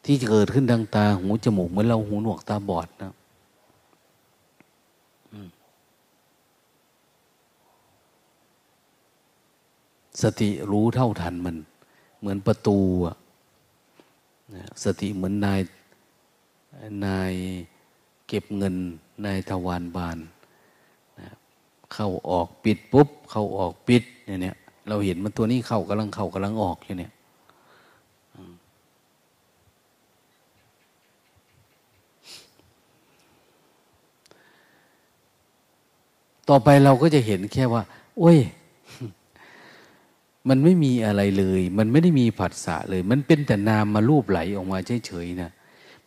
[0.03, 3.13] ที่เกิดขึ้นทางตาหูจมูกเหมือนเราหูหนวกตาบอดนะ
[10.21, 11.55] สติรู้เท่าทันมัน
[12.19, 12.77] เหมือนประตู
[14.83, 15.61] สติเหมือนนาย
[17.05, 17.33] นาย
[18.27, 18.75] เก็บเงิน
[19.25, 20.17] นายทวารบาน
[21.93, 24.55] เข้าออกปิดปุ๊บ เข้าออกปิดเนี่ย
[24.87, 27.13] เราเห็นมันตัวนี้เข้ากำลังเข้ากำลังออกอย่เนี้ย
[36.49, 37.81] ต่อไปเราก็จะเห็นแค่ว่า
[38.19, 38.37] โอ้ย
[40.49, 45.51] มันไม่มีอะไรเลย มันไม่ได้มีผัสสะเลย มันเป็นแต่นามมารูปไหลออกมาเฉยๆนะ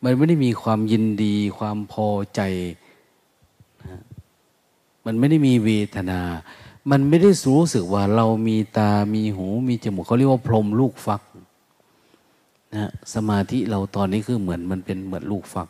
[0.05, 2.41] มันไม่ได้มีความยินดี ความพอใจ
[5.07, 6.21] มันไม่ได้มีเวทนา
[6.91, 11.23] มันไม่ได้รู้สึกว่าเรามีตา มีหู มีจมูกเขาเรียกว่าพรมลูกฟัก
[12.77, 15.69] นะสมาธิเราตอนนี้คือเหมือนมันเป็นเหมือนลูกฟัก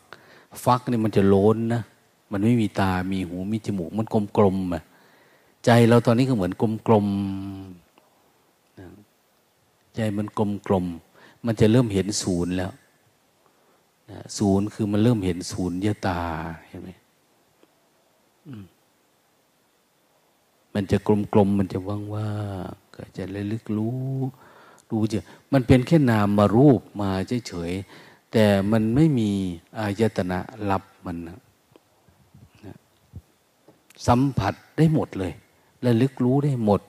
[0.65, 1.81] ฟักนี่มันจะโล้นนะ
[2.31, 4.83] มันไม่มีตา มีหู มีจมูก มันกลมกลมอะ
[5.65, 7.07] ใจเราตอนนี้ก็เหมือนกลมกลม
[9.95, 10.85] ใจมันกลมกลม
[11.45, 12.71] มันจะเริ่มเห็นศูนย์แล้ว
[14.37, 16.21] ศูนย์คือมันเริ่มเห็นศูนย์ยตา
[16.67, 16.89] เห็นไหม
[20.73, 22.31] มันจะกลมๆมันจะว่า
[22.69, 23.99] งๆก็จะระลึกรู้
[24.89, 25.19] ดูจะ
[25.53, 27.09] มันเป็นแค่นามมารูปมา
[27.47, 29.29] เฉยๆแต่มันไม่มี
[29.77, 31.37] อายตนะรับมันนะ
[34.07, 35.33] สัมผัสได้หมดเลย
[35.85, 36.81] ระลึกรู้ได้หมด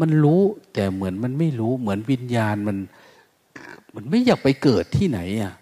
[0.00, 0.40] มันรู้
[0.74, 2.78] แต่เหมือนมันไม่รู้ เหมือนวิญญาณมัน
[3.94, 5.54] มันไม่อยากไปเกิดที่ไหนอะ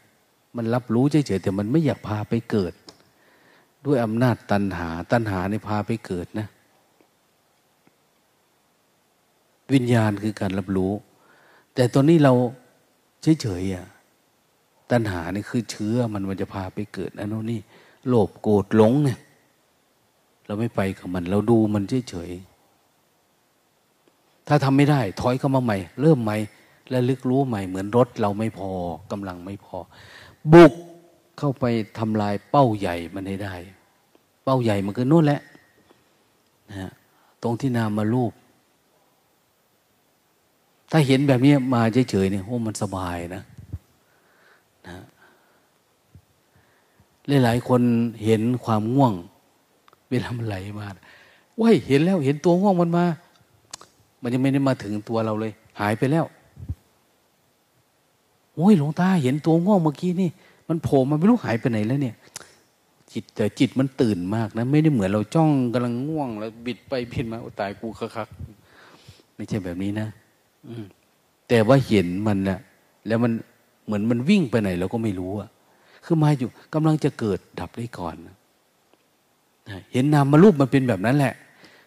[0.56, 2.72] มันรับรู้เฉยๆแต่มันไม่อยากพาไปเกิด
[3.84, 6.46] ด้วยอำนาจตัณหา ตัณหาในพาไปเกิดนะ
[9.74, 10.92] วิญญาณคือการรับรู้
[11.74, 12.32] แต่ตอนนี้เรา
[13.42, 13.86] เฉยๆอะ
[14.90, 17.60] ตัณหานี่คือเชื้อมันมันจะพาไปเกิดนะโน่นนี่
[18.08, 19.18] โลภโกรธหลงเนี่ย
[20.46, 22.55] เราไม่ไปกับมัน เราดูมันเฉยๆ
[24.48, 26.36] ถ้าทำไม่ได้ ถอยเข้ามาใหม่ เริ่มใหม่
[26.90, 28.70] และลึกรู้ใหม่ เหมือนรถเราไม่พอ
[29.12, 29.76] กำลังไม่พอ
[30.52, 30.72] บุก
[31.38, 31.64] เข้าไป
[31.98, 33.54] ทำลายเป้าใหญ่มันให้ได้
[34.44, 35.40] เป้าใหญ่มันคือนู่นแหละ
[36.70, 36.92] นะ
[37.42, 38.32] ตรงที่นามารูป
[40.90, 43.42] ถ้าเห็นแบบนี้มาเฉยๆเนี่ยโอ้มันสบายนะ
[44.86, 44.96] นะ
[47.44, 47.80] หลายๆคน
[48.24, 49.12] เห็นความง่วง
[50.10, 50.86] เวลามันไหลมา
[51.60, 53.04] ว้ยเห็นแล้วเห็นตัวง่วงมันมา
[54.22, 56.24] มันยังไม่ได้มาถึงตัวเราเลย หายไปแล้ว
[58.54, 60.30] โอ้ยหลวงตาเห็นตัวง่วงเมื่อกี้นี่
[60.68, 62.14] มันโผล่มาไม่รู้หายไปไหนแล้วเนี่ย
[63.12, 70.08] จิตแต่จิตมันตื่นมากนะ ไม่ได้เหมือนเราจ้องกำลังง่วง แล้วบิดไปบิดมาตายกูคักๆไม่ใช่แบบนี้นะ
[71.48, 72.58] แต่ว่าเห็นมันแหละ
[73.06, 73.32] แล้วมัน
[73.86, 75.48] เหมือนมันวิ่งไปไหนเราก็ไม่รู้อะ
[76.04, 78.16] คือมาอยู่กำลังจะเกิดดับได้ก่อน
[79.92, 81.34] เห็นนามารูปมันเป็นแบบนั้นแหละ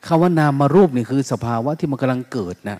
[0.05, 2.79] คาว่านามารูปนี่คือสภาวะที่มันกำลังเกิดนะ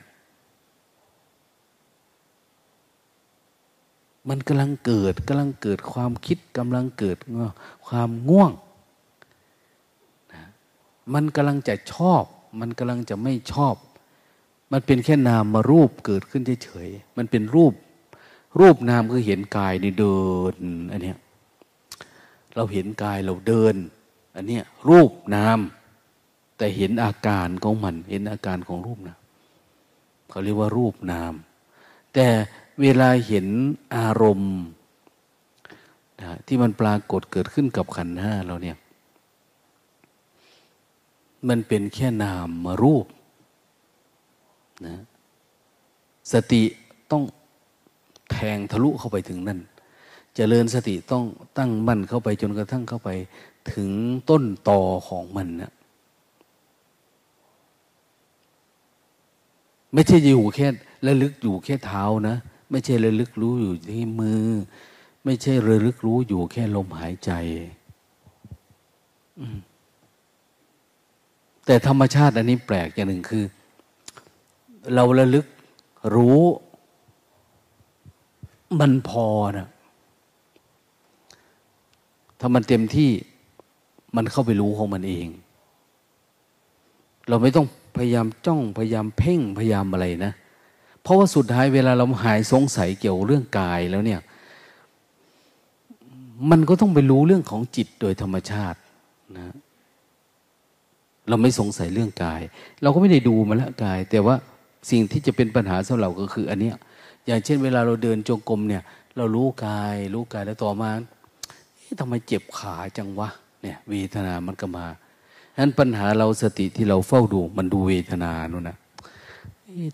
[4.29, 7.17] มันกำลังเกิดกำลังเกิดความคิดกำลังเกิด
[7.87, 8.51] ความง่วง
[11.13, 12.23] มันกำลังจะชอบ
[12.59, 13.75] มันกำลังจะไม่ชอบ
[14.71, 17.73] มันเป็นแค่นามมารูปเกิดขึ้นเฉยๆมันเป็นรูป
[18.59, 20.19] รูปนามคือเห็นกายในเดิ
[20.53, 20.55] น
[20.91, 21.17] อันเนี้ย
[22.55, 23.75] เราเห็นกายเราเดิน
[24.35, 25.59] อันเนี้ยรูปนาม
[26.59, 29.17] แต่เห็นอาการของมัน เห็นอาการของรูปนะ
[30.29, 31.33] เขาเรียกว่ารูปนาม
[32.13, 32.27] แต่
[32.81, 33.47] เวลาเห็น
[33.95, 34.55] อารมณ์
[36.47, 38.77] ที่มันปรากฏเกิดขึ้นกับขันห้าเราเนี่ย
[41.49, 43.05] มันเป็นแค่นามมารูป
[44.85, 44.97] นะ
[46.33, 46.63] สติ
[47.11, 47.23] ต้อง
[48.31, 49.61] แทงทะลุเข้าไปถึงนั่นจ
[50.35, 51.25] เจริญสติต้อง
[51.57, 53.09] ตั้งมั่นเข้าไปจนกระทั่งเข้าไป
[53.73, 53.89] ถึง
[54.29, 55.71] ต้นตอของมันนะ
[59.93, 60.67] ไม่ใช่อยู่แค่
[61.07, 62.35] ระลึกอยู่แค่เท้านะ
[62.71, 64.45] ไม่ใช่ระลึกรู้อยู่ที่มือ
[65.25, 67.31] ไม่ใช่ระลึกรู้อยู่แค่ลมหายใจ
[71.65, 73.45] แต่ธรรมชาติอันนี้แปลกอย่างหนึ่งคือ
[74.95, 75.45] เราระลึก
[76.15, 76.39] รู้
[78.79, 79.67] มันพอนะ
[82.39, 83.11] ถ้ามันเต็มที่
[84.15, 85.27] มันเข้าไปรู้ของมันเอง
[87.29, 90.33] เราไม่ต้อง พยายามจ้องพยายามเพ่งพยายามอะไรนะ
[91.01, 94.21] เพราะว่าสุดท้ายเวลาเราหายสงสัยเกี่ยวเรื่องกายแล้วเนี่ย
[96.51, 98.79] มันก็ต้องไปรู้เรื่องของจิตโดยธรรมชาติ
[99.37, 99.55] นะ
[101.29, 102.41] เราไม่สงสัยเรื่องกาย
[102.81, 104.35] เราก็ไม่ได้ดูมาล้วกาย แต่ว่า
[104.89, 106.75] สิ่งที่จะเป็นปัญหาสำหรับเราก็คือ อันเนี้ย
[107.25, 108.83] อย่างเช่น เวลาเราเดินจงกรมเนี่ย
[109.17, 110.91] เรารู้กาย รู้กายแล้วต่อมา
[111.99, 113.29] ทำไมเจ็บขาจังวะ
[113.61, 114.85] เนี่ยเวทนามันก็มา
[115.59, 118.77] นั้นปัญหาเราสติที่เราเฝ้าดูมันดูเวทนานู่นนะ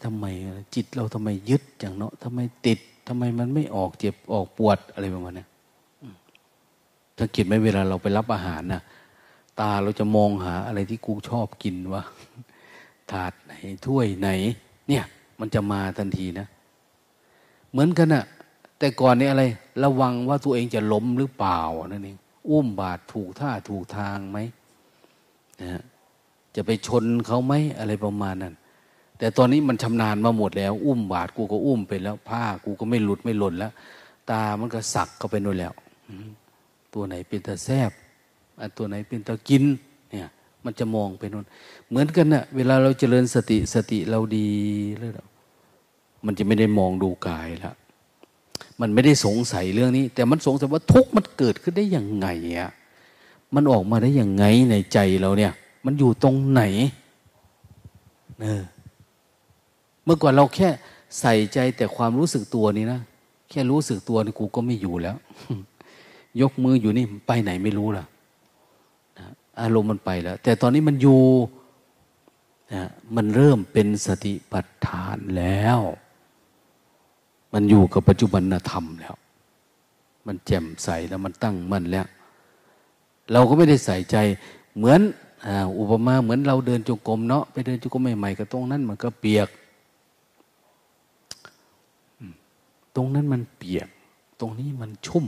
[0.06, 0.26] ทำไม
[0.76, 5.46] จิตเราทำไมยึดอย่างเนาะทำไมติดทำไมมันไม่ออกเจ็บออกปวดอะไรประมาณนี้
[7.20, 8.82] สังเกตไหมเวลาเราไปรับอาหารนะ
[9.60, 12.04] ตาเราจะมองหาอะไรที่กูชอบกินวะ
[13.12, 13.54] ถาดไหน
[13.86, 14.30] ถ้วยไหน
[14.88, 15.04] เนี่ย
[15.40, 16.48] มันจะมาทันทีนะ
[17.72, 18.26] เหมือนกันอะ
[18.80, 19.44] แต่ก่อนนี่อะไร
[19.84, 22.18] ระวังว่าตัวเองจะล้มหรือเปล่านั่นเอง
[22.50, 24.40] อุ้มบาดถูกท่าถูกทางไหม
[25.62, 25.82] นะ
[26.56, 28.54] จะไปชนเขาไหมอะไรประมาณนั้น
[29.20, 33.72] แต่ตอนนี้มันชำนาญมาหมดแล้ว อุ้มบาดกูก็อุ้มไปแล้ว ผ้ากูก็ไม่หลุดไม่หล่นแล้ว
[34.30, 35.74] ตามันก็สักเข้าไปนู่นแล้ว
[36.94, 37.92] ตัวไหนเป็นตาแซบ
[38.60, 39.64] อันตัวไหนเป็นตากิน
[40.12, 40.28] เนี่ย
[40.66, 41.46] มันจะมองไปนู่น
[41.90, 44.50] เหมือนกันนะ่ะ เวลาเราเจริญสติสติเราดี
[44.98, 45.12] แล้ว
[46.26, 47.76] มันจะไม่ได้มองดูกายแล้ว
[48.82, 52.72] มันไม่ได้สงสัยเรื่องนี้ แต่มันสงสัยว่าทุกข์มันเกิดขึ้นได้ยังไงอะ
[53.54, 55.54] มันออกมาได้ยังไงในใจเราเนี่ย
[55.86, 56.62] มันอยู่ตรงไหน
[58.42, 58.64] เออ
[60.04, 60.70] เมื่อก่อนเราแค่
[61.20, 63.00] ใส่ใจแต่ความรู้สึกตัวนี้นะ
[63.50, 65.18] แค่รู้สึกตัวนี่กูก็ไม่อยู่แล้ว
[66.42, 68.06] ยกมืออยู่นี่ไปไหนไม่รู้ล่ะ
[69.62, 71.22] อารมณ์มันไปแล้ว แต่ตอนนี้มันอยู่
[72.74, 72.84] นะ
[73.16, 75.80] มันเริ่มเป็นสติปัฏฐานแล้ว
[77.54, 79.16] มันอยู่กับปัจจุบันธรรมแล้ว
[80.28, 82.06] มันแจ่มใสแล้วมันตั้งมั่นแล้ว
[83.34, 84.18] เราก็ไม่ได้ใส่ใจ
[84.78, 85.02] เหมือน
[85.80, 89.50] อุปมาเหมือนเราเดินจงกรมเนาะไปเดินจงกรมใหม่ๆก็ตรงนั้นมันก็เปียก
[92.96, 93.88] ตรงนั้นมันเปียก
[94.40, 95.26] ตรงนี้มันชุ่ม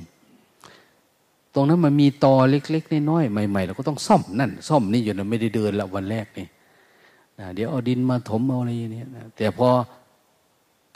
[1.54, 6.48] ตรงนั้นมันมีตอเล็กๆน้อยๆใหม่ๆเราก็ต้องซ่อมนั่น ซ่อมนี่อยู่นะไม่ได้เดินละวันแรกนี่
[7.56, 9.70] เดี๋ยวเอาดินมาถมเอาอะไรอย่างเนี้นะแต่พอ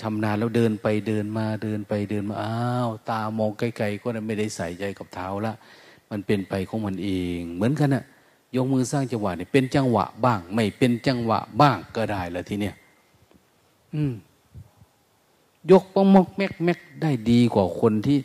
[0.01, 2.55] ชำนาญแล้วเดินไปเดินมาเดินไปเดินมาอ้า
[2.87, 5.53] วตามองไกลๆก็ไม่ได้ใส่ใจกับเท้าละ
[6.11, 8.03] มันเป็นไปของมันเอง เหมือนกันนะ
[8.55, 12.75] ยกมือสร้างจังหวะเนี่ยเป็นจังหวะบ้าง ไม่เป็นจังหวะบ้างก็ได้แล้วทีเนี้ย
[13.93, 14.13] อืม
[15.71, 18.17] ยกปองมกแมกแมกได้ดีกว่าคนที่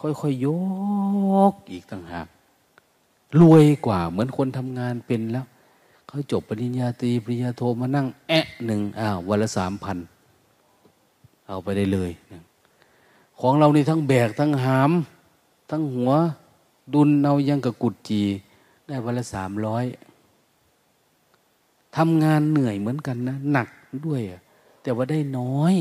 [0.00, 0.48] ค่อยๆย
[1.52, 2.26] กอีกต่างหาก
[3.40, 5.46] รวยกว่า เหมือนคนทำงานเป็นแล้ว
[6.08, 9.98] เขาจบปริญญาตรีปริญญาโทมานั่ง แอะหนึ่งอ้าววันละสามพัน
[11.46, 12.10] เอาไปได้เลย
[13.40, 14.90] ของเรานี่ทั้งแบกทั้งหาม
[15.70, 16.12] ทั้งหัว
[16.94, 18.22] ดุลเอายังกับกุดจี
[18.86, 19.84] ได้วันละสามร้อย
[21.96, 23.68] ทำงานเหนื่อยเหมือนกันนะ หนัก
[24.06, 24.20] ด้วย
[24.82, 25.74] แต่ว่าได้น้อย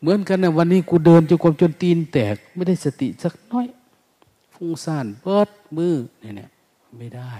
[0.00, 3.66] เหมือนกันนะวันนี้กูเดินจนกรมจนตีนแตก ไม่ได้สติสักน้อย
[4.54, 6.50] ฟุ้งซ่านเบิดมือเนี่ยเนี่ย
[6.98, 7.32] ไม่ได้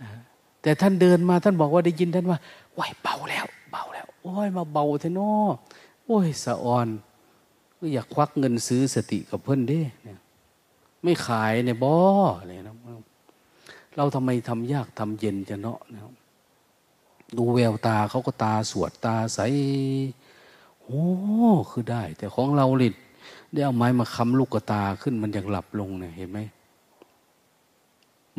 [0.00, 0.08] นะ
[0.62, 2.38] แต่ท่านเดินมาท่านบอกว่าได้ยินท่านว่า
[2.74, 5.32] ไหวเบาแล้ว เบาแล้ว โอ้ยมาเบาเทนอ
[6.06, 6.86] โอ้ยสะออน
[7.78, 10.18] ก็อยากควักเงินซื้อสติกับเพื่อนด้เนี่ย
[11.04, 11.96] ไม่ขายในบ่อ
[12.38, 12.76] อะไรนะ
[13.96, 16.00] เราทำไมทำยากทำเย็นจะเนาะนะ
[17.36, 19.38] ดูแววตาเขาก็ตาสวดตาใส
[20.82, 21.02] โอ้
[21.70, 22.94] คือได้ แต่ของเราลิด
[23.52, 26.38] ได้เอาไม้มาค้ำลูกตาขึ้นมันยังหลับลงเนี่ยเห็นไหม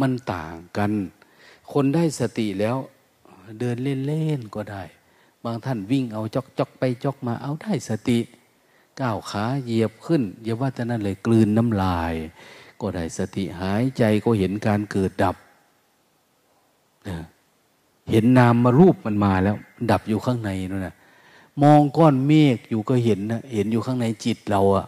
[0.02, 0.92] มันต่างกัน
[1.72, 2.78] คนได้สติแล้ว
[3.60, 4.84] เดินเล่นๆก็ได้
[5.44, 8.20] บางท่านวิ่งเอาจอกจอกไปจอกมาเอาได้สติ
[9.02, 12.14] ก้าวขาเหยียบขึ้นอย่าว่าแต่นั้นเลยกลืนน้ำลาย
[12.82, 15.36] ก็ได้สติหายใจก็เห็นการเกิดดับ
[18.12, 19.56] เห็นนามมารูปมันมาแล้ว
[19.92, 20.96] ดับอยู่ข้างในนั่นนะ
[21.62, 24.86] มองก้อนเมฆอยู่ก็เห็นนะเห็นอยู่ข้างในจิตเราอะ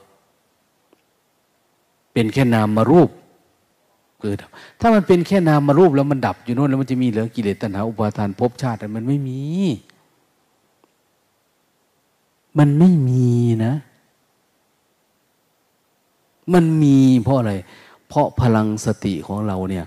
[2.13, 3.09] เป็นแค่นามมารูป
[4.21, 9.39] เกิดดับถ้ามันเป็นแค่นามารูปแล้วมันดับอยู่โน่นแล้วมันจะมีเหลือกิเลสตัณหาอุปาทานภพชาติมันไม่มี
[12.57, 13.29] มันไม่มี
[13.65, 13.73] นะ
[16.53, 17.53] มันมีเพราะอะไร
[18.07, 19.85] เพราะพลังสติของเราเนี่ย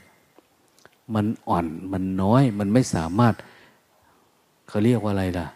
[1.14, 3.34] มันอ่อนมันน้อย มันไม่สามารถ
[4.68, 5.46] เขาเรียกว่าอะไรล่ะ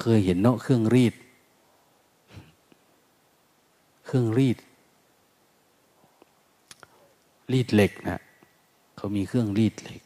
[0.00, 1.14] เคยเห็นเนาะเครื่องรีด
[4.06, 4.58] เครื่องรีด
[7.52, 8.20] รีดเหล็กนะ
[8.96, 10.02] เขามีเครื่องรีดเหล็ก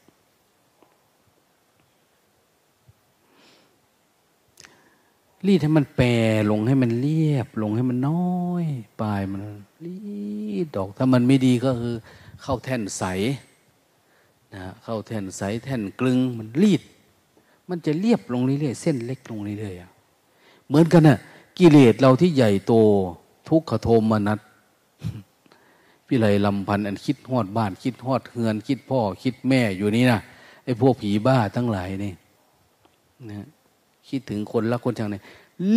[5.46, 6.06] รีดให้มันแปร
[6.50, 8.64] ลงให้มันเรียบ ลงให้มันน้อย
[9.00, 9.42] ปลายมัน
[9.84, 9.96] รี
[10.64, 11.94] ดดอกถ้ามันไม่ดีก็คือ
[12.42, 13.04] เข้าแท่นใส
[14.54, 16.82] นะเข้าแท่นใสแท่นกลึงมันรีด
[17.68, 21.18] มันจะเรียบลงเรื่อยๆเส้นเล็กลงเรื่อยๆเหมือนกันนะ่ะ
[21.58, 22.72] กิเลสเราที่ใหญ่โต
[23.48, 24.38] ทุกขโทมมนัส
[26.06, 30.20] พิไรลำพันธ์อันคิดฮอดบ้าน คิดฮอดเฮือน คิดพ่อ คิดแม่อยู่นี่นะ
[30.64, 32.12] ไอ้พวกผีบ้าทั้งหลายนี่
[33.30, 33.46] นะ
[34.08, 35.22] คิดถึงคนละคนจังเนี่ย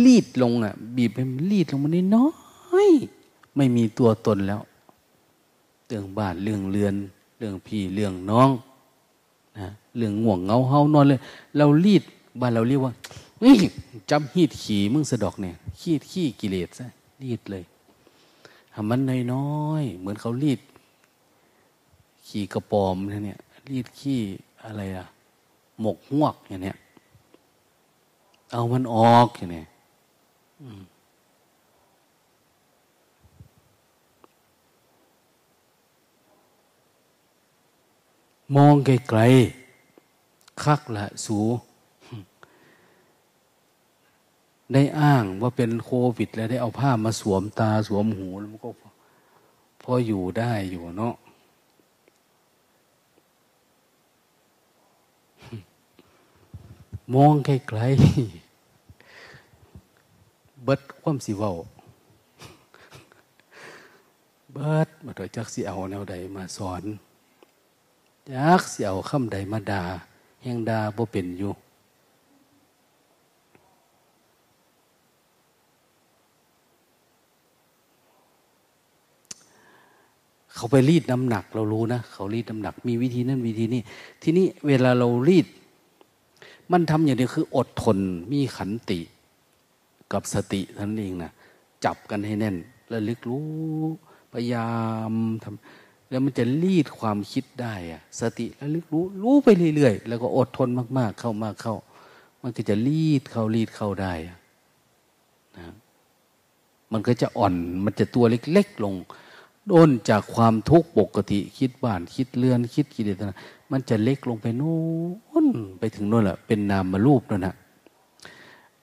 [0.04, 2.28] รีดลงอะ บีบให้มันรีดลงมาน้อ
[2.86, 2.88] ย
[3.56, 4.60] ไม่มีตัวตนแล้ว
[5.86, 6.94] เรื่องบ้านเรื่องเรือน
[7.38, 8.50] เรื่องพี่เรื่องน้อง
[9.58, 11.20] นะเรื่องง่วงเงาเฮานอนเลย
[11.56, 12.02] เรารีด
[12.40, 12.92] บ้านเราเรียกว่า
[14.10, 16.86] จำฮีดขี่มึงสะดอกเนี่ยขี้ขี้กิเลสซะ
[17.22, 17.64] รีดเลย
[18.74, 19.00] ทำมัน
[19.32, 20.60] น้อยๆเหมือนเขารีด
[22.26, 24.20] ขี่กระปอมเนี่ยรีดขี้
[24.64, 25.06] อะไรอะ
[25.80, 26.76] หมกหวกอย่างเนี้ย
[28.52, 29.64] เอามันออกอย่างนี้
[38.56, 41.38] มองไกลๆ คักละสู
[44.72, 48.68] ได้อ้างว่าเป็นโควิด แล้วได้เอาผ้ามาสวมตาสวมหูแล้วมันก็
[49.82, 51.14] พออยู่ได้อยู่เนาะ
[57.14, 57.90] มองไกลๆ
[60.64, 61.54] เบิดความสิเว้า
[64.52, 66.82] เบิดมาโดยจักสิเอาแนวใดมาสอน
[68.30, 69.82] จักสิเอาคำใดมาดา
[70.42, 71.52] แห่งดาบ่เป็นอยู่
[80.54, 83.80] เขาไปรีดน้ำหนักเรารู้นะเขารีดน้ำหนักมีวิธีนั้นวิธีนี้
[84.22, 85.46] ทีนี้เวลาเรารีด
[86.72, 87.98] มันทำอย่างเดียวคืออดทน
[88.32, 89.00] มีขันติ
[90.12, 91.32] กับสติท่านเองนะ
[91.84, 92.56] จับกันให้แน่น
[92.92, 93.46] ระลึกรู้
[94.32, 94.70] พยายา
[95.10, 95.12] ม
[95.42, 101.76] ทำแล้วมันจะรีดความคิดได้อะสติระลึกรู้ รู้ไปเรื่อยๆ แล้วก็อดทนมากๆ เข้ามากเข้า
[102.42, 104.12] มันก็จะรีดเข้ารีดเข้าได้
[105.56, 105.64] นะ
[106.92, 107.54] มันก็จะอ่อน
[107.84, 108.94] มันจะตัวเล็ก ๆ ลง
[109.72, 113.38] ด้นจากความทุกข์ปกติ คิดบ้านคิดเรือน คิดกิเลสนะ
[113.70, 114.76] มันจะเล็กลงไปโน้
[115.44, 115.46] น
[115.78, 117.54] ไปถึงโน่นแหละเป็นนามารูปนั่นนะ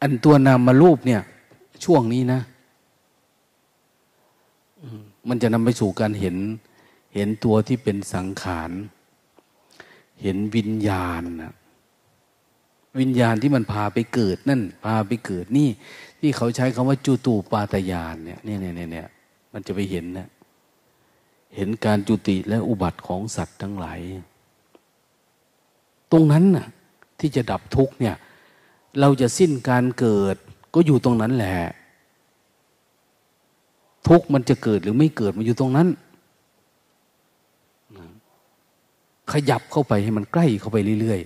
[0.02, 1.22] อันตัวนามมารูปเนี่ย
[1.84, 2.40] ช่วงนี้นะ
[5.28, 6.38] มันจะนำไปสู่การเห็น
[7.16, 8.72] เห็นตัวที่เป็นสังขาร
[10.22, 11.54] เห็นวิญญาณนะ
[13.00, 15.70] วิญญาณที่มันพาไปเกิดนั่น พาไปเกิดนี่
[16.20, 19.08] ที่เขาใช้คำว่าจูตูปาตยานเนี่ยเนี่ยเนี่ยเนี่ย
[19.54, 20.28] มันจะไปเห็นนะ
[21.56, 24.00] เห็นการจุติและอุบัติของสัตว์ทั้งหลาย
[26.12, 26.68] ตรงนั้นน่ะ
[27.20, 28.16] ที่จะดับทุกเนี่ย
[29.00, 30.36] เราจะสิ้นการเกิด
[30.74, 31.58] ก็อยู่ตรงนั้นแหละ
[34.08, 35.88] ทุกมันจะเกิดหรือไม่เกิดมันอยู่ตรงนั้น
[39.32, 41.22] ขยับเข้าไปให้มันใกล้เข้าไปเรื่อย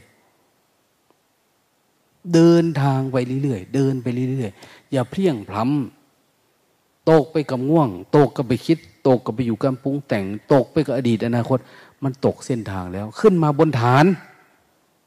[1.54, 8.80] ๆ เดินทางไปเรื่อยๆ เดินไปเรื่อยๆ อย่าเพียงพล้ำตกไปกับง่วง ตกกับไปคิด
[9.10, 11.60] ตกก็ไปอยู่กับปรุงแต่ง ตกไปกับอดีตอนาคต
[12.04, 14.06] มันตกเส้นทางแล้ว ขึ้นมาบนฐาน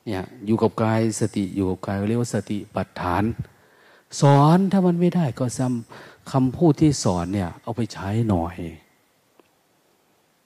[0.06, 3.22] เนี่ยอยู่กับกายสติอยู่กับกายเรียกว่าสติปัฏฐาน
[4.20, 8.56] สอนถ้ามันไม่ได้ก็ซ้ำคำพูดที่สอนเนี่ย เอาไปใช้หน่อย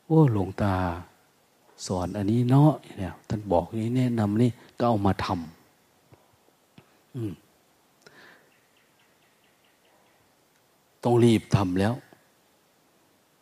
[0.05, 0.75] โอ้หลวงตา
[1.87, 5.37] สอนอันนี้เนาะเนี่ยท่านบอกนี้แนะนำนี่ก็เอามาทำ
[11.05, 11.95] ต้องรีบทำแล้ว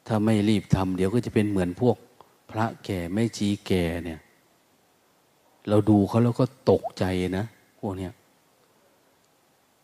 [0.07, 1.97] ถ้าไม่รีบทำเดี๋ยวก็จะเป็นเหมือนพวก
[2.51, 4.21] พระแก่ไม่จีแก่เนี่ย
[5.69, 7.05] เราดูเขาแล้วก็ตกใจ
[7.39, 7.45] นะ
[7.81, 8.13] พวกเนี้ย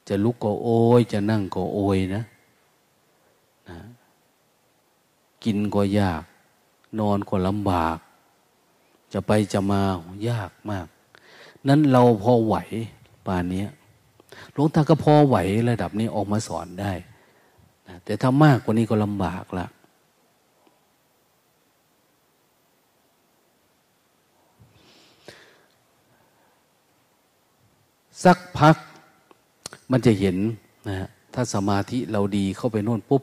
[0.09, 0.69] จะลุกก็โอ
[0.99, 2.23] ยจะนั่งก็โอยนะ
[3.69, 3.79] นะ
[5.45, 6.23] กินก็ยาก
[6.99, 7.99] นอนก็ลำบาก
[9.13, 9.81] จะไปจะมา
[10.29, 10.87] ยากมาก
[11.69, 12.57] นั้นเราพอไหว
[13.27, 13.65] ป่านนี้
[14.53, 15.37] หลวงตาก็พอไหว
[15.71, 16.93] ระดับนี้ออกมาสอนได้
[17.89, 19.67] นะแต่ถ้ามากกว่านี้ก็ลำบากละ
[28.25, 28.77] สักพัก
[29.91, 30.37] มันจะเห็น
[30.89, 33.23] นะฮะถ้าสมาธิเราดีเข้าไปโน่นปุ๊บ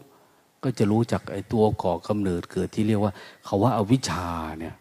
[0.63, 3.13] ก็จะรู้จักไอ้ตัวก่อกำเนิดเกิดที่เรียกว่า
[3.45, 4.27] เขาว่าอาวิชชา
[4.59, 4.75] เนี่ย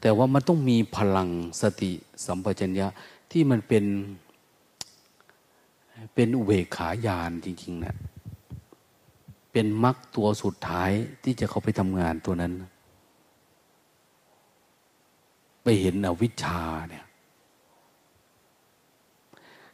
[0.00, 1.28] แต่ว่ามันต้องมีพลัง
[1.60, 1.92] สติ
[2.24, 2.86] สัมปชัญญะ
[3.30, 3.84] ที่มันเป็น
[6.14, 7.96] เป็นอุเบกขาญาณจริงๆนะ
[9.52, 10.90] เป็นมรรคตัวสุดท้าย
[11.22, 12.52] ที่จะเข้าไปทำงานตัวนั้น
[15.62, 17.04] ไปเห็นอวิชชาเนี่ย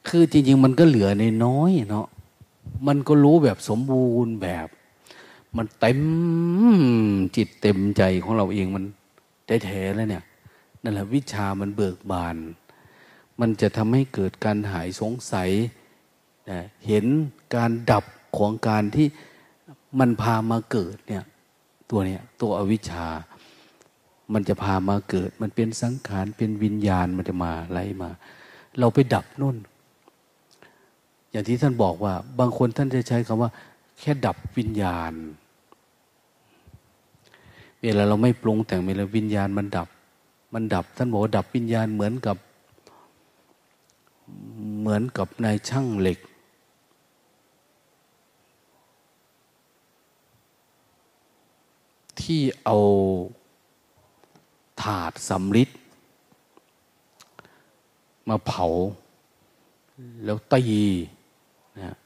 [0.09, 2.07] คือจริงๆมันก็เหลือในน้อยเนาะ
[2.87, 4.69] มันก็รู้แบบสมบูรณ์แบบ
[5.57, 6.01] มันเต็ม
[7.37, 8.85] จิตเต็มใจของเราเองมัน
[9.47, 10.25] ได้แท้แล้วเนี่ย
[10.83, 12.37] นั่นแหละวิชามันเบิกบาน
[13.41, 15.51] มันจะทำให้เกิดการหายสงสัย
[16.87, 17.07] เห็น
[17.55, 18.05] การดับ
[18.39, 19.07] ของการที่
[19.99, 21.25] มันพามาเกิดเนี่ย
[21.91, 23.07] ตัวเนี้ยตัวอวิชชา
[24.33, 28.11] มันจะพามาเกิด มันเป็นสังขารเป็นวิญญาณมันจะมาไล่มา
[28.79, 29.57] เราไปดับนู่น
[31.37, 33.51] อย่างที่ท่านบอกว่า บางคนท่านจะใช้คำว่า
[34.01, 35.13] แค่ดับวิญญาณ
[37.83, 39.89] เวลาเราไม่ปรุงแต่งเวลาวิญญาณมันดับ
[40.55, 42.37] มันดับ ท่านบอกว่าดับวิญญาณเหมือนกับ
[44.81, 46.19] เหมือนกับนายช่างเหล็ก
[52.21, 52.79] ที่เอา
[54.83, 55.71] ถาดสำลิด
[58.29, 58.67] มาเผา
[60.25, 60.63] แล้วตี
[61.77, 61.97] นะ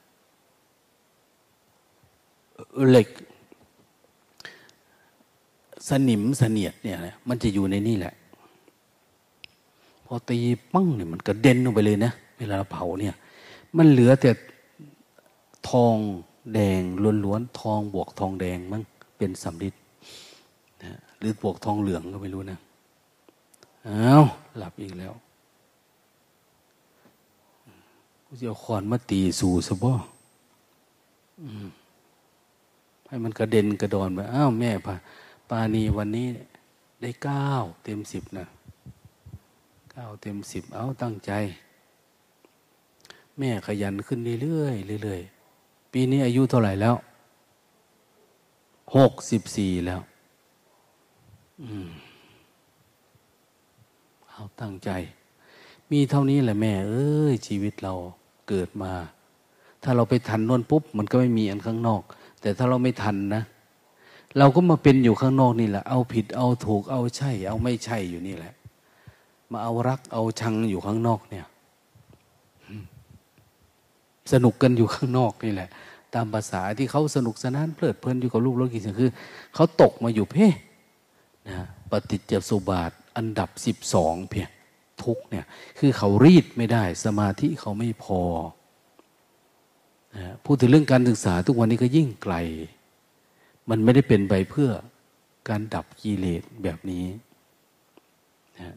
[2.90, 3.08] เหล็ก
[5.88, 6.98] สนิมเสนียดเนี่ย
[7.28, 8.14] มันจะอยู่ในนี่แหละ
[10.04, 10.38] พอตี
[10.72, 13.14] ปั้งเนี่ยมันกระเด็นออกไปเลยนะเวลาเผาเนี่ย
[13.76, 14.30] มันเหลือแต่
[15.70, 15.96] ทอง
[16.54, 16.82] แดง
[17.24, 18.82] ล้วนๆทองบวกทองแดงมั้ง
[19.16, 19.74] เป็นสำลิด
[21.18, 22.58] หรือปวกทองเหลืองก็ไม่รู้นะ
[23.84, 24.16] เอา
[24.58, 25.12] หลับอีกแล้ว
[28.24, 29.92] กูจะเอาขอนมาตีสู่สบอ
[33.10, 34.94] ให้มันกระเด็นกระดอนไปอ้าวแม่ปา
[35.50, 36.28] ปานีวันนี้
[37.00, 37.50] ได้เก้า
[37.84, 38.46] เต็มสิบนะ
[39.92, 41.32] เก้าเต็มสิบเอาตั้งใจ
[43.38, 46.96] แม่ขยันขึ้นเรื่อยๆเรื่อยๆปีนี้อายุเท่าไหร่แล้ว
[48.96, 50.00] หกสิบสี่แล้ว
[54.30, 54.90] เอาตั้งใจ
[55.90, 57.94] มีเท่านี้แหละแม่ เอ้ยชีวิตเรา
[58.48, 58.92] เกิดมา
[59.82, 62.02] ถ้าเราไปทันนวนปุ๊บ มันก็ไม่มีอันข้างนอก
[62.40, 63.42] แต่ถ้าเราไม่ทันนะ
[64.38, 68.54] เราก็มาเป็นอยู่ข้างนอกนี่แหละ เอาผิดเอาถูกเอาใช่ เอาไม่ใช่อยู่นี่แหละ
[69.50, 71.46] มาเอารักเอาชังอยู่ข้างนอกเนี่ย
[74.32, 75.68] สนุกกันอยู่ข้างนอกนี่แหละ
[76.14, 79.10] ตามภาษาที่เขาสนุกสนานเพลิดเพลินอยู่กับลูกรถกินคือ
[79.54, 80.48] เขาตกมาอยู่เพ่
[81.48, 84.50] นะปฏิจจสุบาทอันดับสิบสองเพียง
[85.02, 85.44] ทุกเนี่ย
[85.78, 88.20] คือเขารีดไม่ได้ สมาธิเขาไม่พอ
[90.44, 92.34] พูดถึงเรื่องการศึกษาทุกวันนี้ก็ยิ่งไกล
[93.70, 94.70] มันไม่ได้เป็นไปเพื่อ
[95.48, 97.06] การดับกิเลสแบบนี้
[98.58, 98.76] นะ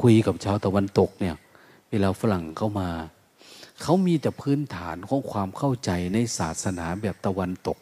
[0.00, 1.36] คุยกับชาวตะวันตกเนี่ย
[1.90, 2.90] เวลาฝรั่งเข้ามา
[3.82, 7.78] เขามีแต่พื้นฐานของความเข้าใจในศาสนาแบบตะวันตก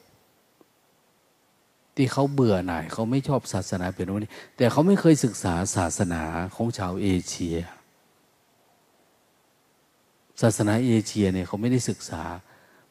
[1.96, 6.22] ที่เขาเบื่อหน่ายเขาไม่ชอบศาสนาเป็นวันนี้ แต่เขาไม่เคยศึกษาศาสนา
[6.54, 7.56] ของชาวเอเชีย
[10.40, 12.22] ศาสนาเอเชียเนี่ยเขาไม่ได้ศึกษา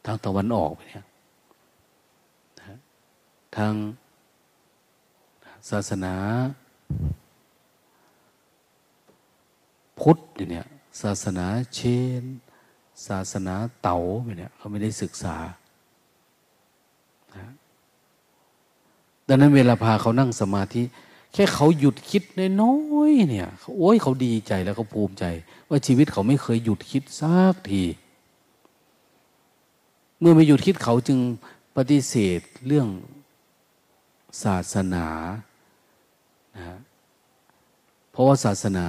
[0.05, 1.05] ทางตะวันออกเนี่ย
[3.55, 3.73] ทาง
[5.69, 6.13] ศาสนา
[9.99, 10.17] พุทธ
[10.49, 10.65] เนี่ย
[11.01, 11.79] ศาสนาเช
[12.21, 12.23] น
[13.07, 13.99] ศาสนาเต๋า
[14.37, 15.35] เนี่ยเขาไม่ได้ศึกษา
[19.27, 20.83] ดังนั้นเวลาพาเขานั่งสมาธิ
[21.33, 22.23] แค่เขาหยุดคิด
[22.61, 22.75] น้อ
[23.09, 25.25] ยๆเนี่ยโอ้ยเขาดีใจแล้วเขาภูมิใจ
[25.69, 27.83] ว่าชีวิตเขาไม่เคยหยุดคิดสักที
[30.19, 31.19] เมื่อไม่หยุดคิดเขาจึง
[31.75, 32.87] ปฏิเสธเรื่อง
[34.43, 35.07] ศาสนา
[36.57, 36.77] นะ
[38.11, 38.87] เพราะว่าศาสนา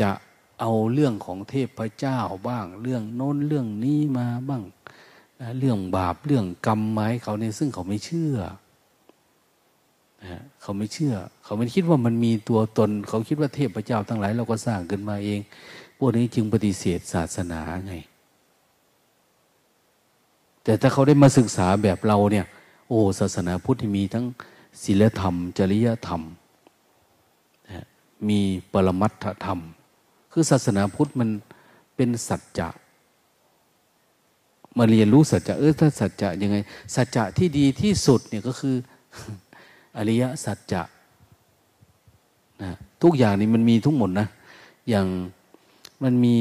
[0.00, 0.10] จะ
[0.60, 4.62] เอาเรื่องของเทพเจ้าบ้าง เรื่องโน้นเรื่องนี้มาบ้าง
[5.58, 8.36] เรื่องบาปเรื่องกรรมไม้เขาเนี่ยซึ่งเขาไม่เชื่อ
[10.22, 11.14] นะเขาไม่เชื่อ
[11.44, 15.40] เขาไม่คิดว่ามันมีตัวตน เขาคิดว่าเทพเจ้าทั้งหลายเราก็สร้างขึ้นมาเอง
[15.98, 17.94] พวกนี้จึงปฏิเสธศาสนาไง
[20.64, 22.46] แต่ถ้าเขาได้มาศึกษาแบบเราเนี่ย
[22.88, 24.24] โอ้ศาสนาพุทธมีทั้ง
[24.82, 26.22] ศีลธรรม จริยธรรม
[28.28, 28.40] มี
[28.72, 29.58] ปรมัตถธรรม
[30.32, 31.30] คือศาสนาพุทธมัน
[31.96, 32.68] เป็นสัจจะ
[34.78, 36.56] มาเรียนรู้สัจจะเออถ้าสัจจะยังไง
[36.94, 38.76] สัจจะที่ดีที่สุดเนี่ยก็คือ
[39.96, 40.82] อริยสัจจะ
[42.62, 42.70] นะ
[43.02, 44.28] ทุกอย่างนี่มันมีทุกหมดนะ
[44.88, 45.06] อย่าง
[46.04, 46.36] มันมี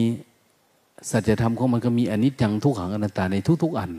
[1.11, 3.91] สัจธรรมของมันก็มีอนิจจังทุกขังอนัตตาในทุก ๆ อัน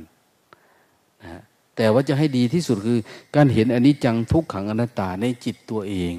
[1.22, 1.42] นะ
[1.76, 2.98] แต่ว่าจะให้ดีที่สุดคือ
[3.36, 6.14] การเห็นอนิจจังทุกขังอนัตตาในจิตตัวเอง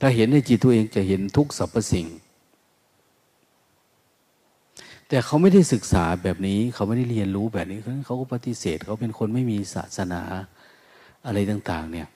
[0.00, 2.06] ถ้าเห็นในจิตตัวเองจะเห็นทุกสรรพสิ่ง
[5.08, 10.22] แต่เขาไม่ได้ศึกษาแบบนี้ เขาไม่ได้เรียนรู้แบบนี้เขาก็ปฏิเสธ เขาเป็นคนไม่มีศาสนา
[11.26, 12.08] อะไรต่าง ๆ เนี่ย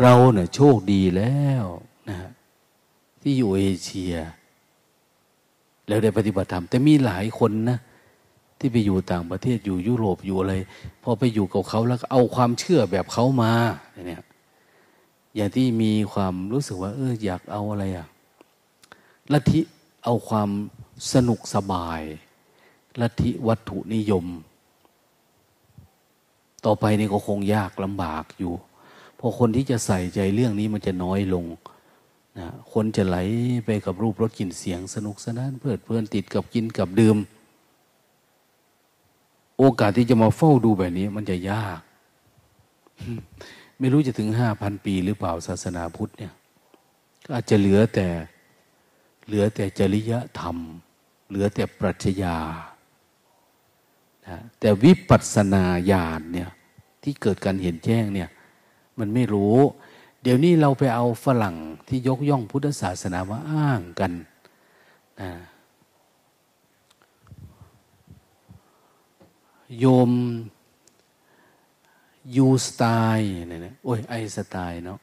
[0.00, 1.64] เราเนี่ยโชคดีแล้ว
[2.08, 2.16] นะ
[3.20, 4.14] ที่อยู่เอเชีย
[5.88, 7.78] แล้วได้ปฏิบัติธรรม แต่มีหลายคนนะ
[8.58, 10.54] ที่ไปอยู่ต่างประเทศอยู่ยุโรปอยู่อะไร
[11.02, 13.52] พอไปอยู่กับเขาแล้วเอาความเชื่อแบบเขามา
[14.08, 14.22] เนี่ย
[15.34, 18.06] อย่างที่มีความรู้สึกว่า เอออยากเอาอะไรอะ
[19.32, 19.60] ลัทธิ
[20.04, 20.50] เอาความ
[21.12, 22.00] สนุกสบาย
[23.00, 24.24] ลัทธิวัตถุนิยม
[26.64, 28.52] ต่อไปนี่ก็คงยากลำบากอยู่
[29.16, 31.44] เพอคนที่จะใส่ใจเรื่องนี้มันจะน้อยลง
[32.38, 33.16] นะคนจะไหล
[33.64, 37.16] ไปกับรูปรสกลิ่นเสียงสนุกสนานเพลิดเพลินติดกับกินกับดื่ม
[39.58, 41.80] โอกาสที่จะมาเฝ้าดูแบบนี้ มันจะยาก
[43.78, 46.32] ไม่รู้จะถึงห้าพันปีหรือเปล่าศาสนาพุทธเนี่ย
[47.24, 48.08] ก็อาจจะเหลือแต่
[49.26, 50.56] เหลือแต่จริยธรรม
[51.28, 52.36] เหลือแต่ปรัชญา
[54.60, 56.50] แต่วิปัสสนาญาณเนี่ย
[57.02, 58.28] ที่เกิดการเห็นแจ้งเนี่ย
[58.98, 59.56] มันไม่รู้
[60.22, 61.56] เดี๋ยวนี้เราไปเอาฝรั่ง
[61.88, 64.12] ที่ยกย่องพุทธศาสนามาอ้างกัน
[65.20, 65.30] นะ
[69.78, 70.10] โยม
[72.36, 72.82] ยูสไต
[73.16, 74.98] ล์เนี่ยนะโอ้ยไอสไตล์เนาะ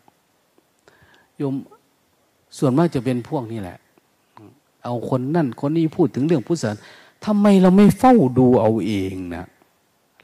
[1.38, 1.54] โยม
[2.58, 3.78] ส่วนมากจะเป็นพวกนี้แหละ
[4.84, 6.84] เอาคนนั่นคนนี้พูดถึงเรื่องพุทธศาสนา
[7.26, 9.46] ทำไมเราไม่เฝ้าดูเอาเองนะ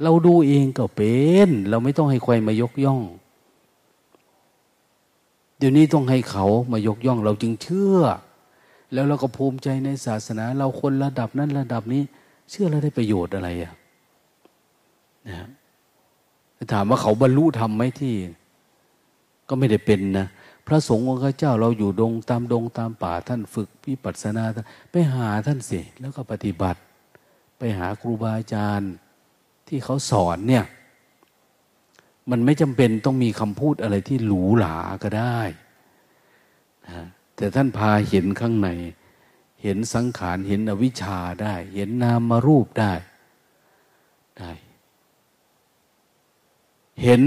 [0.04, 1.16] เราดูเองก็เป็
[1.48, 3.02] น เราไม่ต้องให้ใครมายกย่อง
[5.58, 8.00] เดี๋ยวนี้ต้องให้เขามายกย่อง เราจึงเชื่อ
[8.94, 12.02] แล้วเราก็ภูมิใจในศาสนา เราคนระดับนั้นระดับนี้
[12.50, 13.74] เชื่อแล้วได้ประโยชน์อะไรอะ
[15.28, 15.48] นะ
[16.74, 18.16] ถามว่าเขาบรรลุธรรมไหมที่
[19.50, 20.28] ก็ไม่ได้เป็นนะ
[20.68, 24.44] พระสงฆ์องค์เจ้าเราอยู่ดงตามดงตามป่าท่านฝึกวิปัสสนา
[24.92, 26.80] ไปหาท่านสิแล้วก็ปฏิบัติ
[27.64, 28.94] ไปหาครูบาอาจารย์
[29.68, 30.66] ที่เขาสอนเนี่ย
[32.30, 35.40] มันไม่จำเป็นต้องมีคำพูดอะไรที่หรูหราก็ได้
[36.88, 37.06] นะ
[37.36, 38.70] แต่ท่านพาเห็นข้างใน
[39.64, 42.94] เห็นสังขาร เห็นอวิชชาได้ เห็นนามารูปได้
[44.40, 44.52] ได้
[47.02, 47.22] เห็น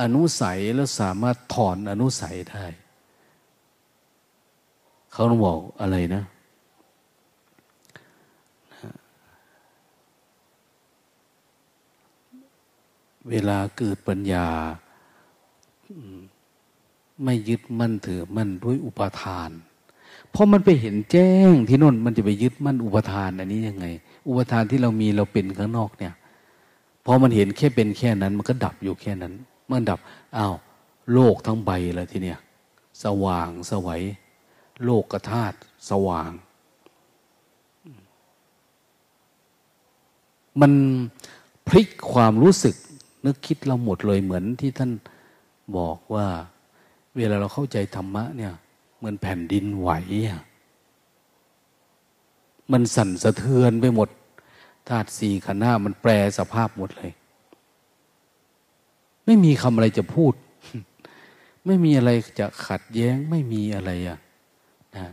[0.00, 2.64] อนุสัยแล้วสามารถถอนอนุสัยได้
[5.12, 6.24] เขาต้องบอกอะไรนะ
[13.30, 14.46] เวลาเกิดปัญญา
[17.24, 19.50] ไม่ยึดมั่นถือมั่นด้วยอุปทาน
[20.30, 23.86] เพราะมันไปเห็นแจ้งที่น่นมันจะไปยึดมั่นอุปทาน อันนี้ยังไง
[24.28, 26.14] อุปทานที่เรามีเราเป็นข้างนอกเนี่ย
[27.04, 29.32] พอมันเห็นแค่เป็นแค่นั้น มันก็ดับอยู่แค่นั้น
[29.66, 29.98] เมื่อดับ
[30.36, 30.54] อ้าว
[31.12, 32.38] โลกทั้งใบแล้วทีเนี้ย
[33.04, 34.02] สว่างสวัย
[34.84, 35.56] โลกกระธาตุ
[35.90, 36.30] สว่าง
[40.60, 40.72] มัน
[41.68, 42.76] พลิกความรู้สึก
[43.24, 44.90] นึกคิดเราหมดเลยเหมือนที่ท่าน
[45.76, 46.26] บอกว่า
[47.16, 48.52] เวลาเราเข้าใจธรรมะเนี่ย
[48.96, 49.90] เหมือนแผ่นดินไหว
[52.72, 54.08] มันสั่นสะเทือนไปหมด
[54.88, 57.12] ธาตุสี่ขันธ์ห้ามันแปลสภาพหมดเลย
[59.24, 60.34] ไม่มีคำอะไรจะพูด
[61.66, 62.10] ไม่มีอะไร
[62.40, 64.18] จะขัดแย้งไม่มีอะไรอะ
[64.96, 65.06] นะ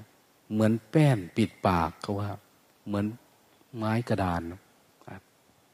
[0.52, 2.30] เหมือนแป้นปิดปากเขาว่า
[2.86, 3.06] เหมือน
[3.78, 4.42] ไม้กระดาน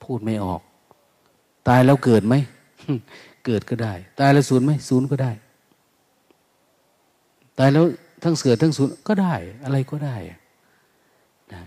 [0.03, 0.61] พูดไม่ออก
[1.67, 2.35] ตายแล้วเกิดไหม
[3.45, 5.31] เกิดก็ได้ ตายแล้วศูนย์ไหมศูนย์ก็ได้
[7.57, 7.85] ตายแล้ว
[8.23, 10.15] ทั้งเสือทั้งศูนย์ก็ได้ อะไรก็ได้
[11.53, 11.63] นะ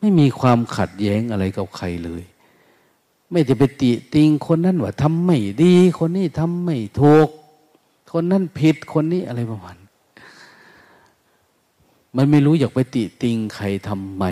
[0.00, 2.22] ไม่มีความขัดแย้งอะไรกับใครเลย
[3.30, 7.28] ไม่จะไปติติงคนนั้นว่าทำไม่ดี คนนี้ทำไม่ถูก
[8.12, 9.76] คนนั้นผิดคนนี้อะไรประมาณ
[12.16, 14.24] มันไม่รู้อยากไปติติงใครทำไม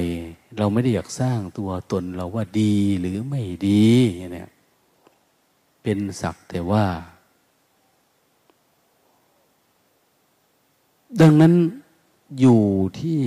[0.59, 3.87] เราไม่ได้อยากสร้างตัวตนเราว่าดีหรือไม่ดี
[4.19, 4.45] อย่างนี้
[5.83, 6.85] เป็นสักแต่ว่า
[11.21, 11.53] ดังนั้น
[12.41, 12.61] อยู่
[13.01, 13.21] ที่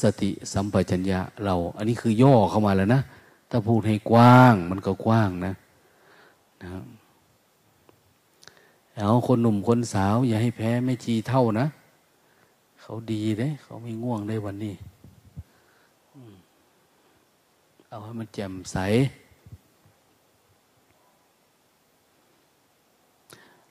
[0.00, 3.00] สติสัมปชัญญะเรา อันนี้คือย่อเข้ามาแล้วนะ
[3.50, 5.52] ถ้าพูดให้กว้างมันก็กว้างนะ
[6.62, 6.68] นะ
[8.96, 11.66] เอาคนหนุ่มคนสาว อย่าให้แพ้ไม่จีเท่านะ
[12.80, 14.74] เขาดีเด้เขาไม่ง่วงได้วันนี้
[17.88, 18.76] เอาให้มันแจ่มใส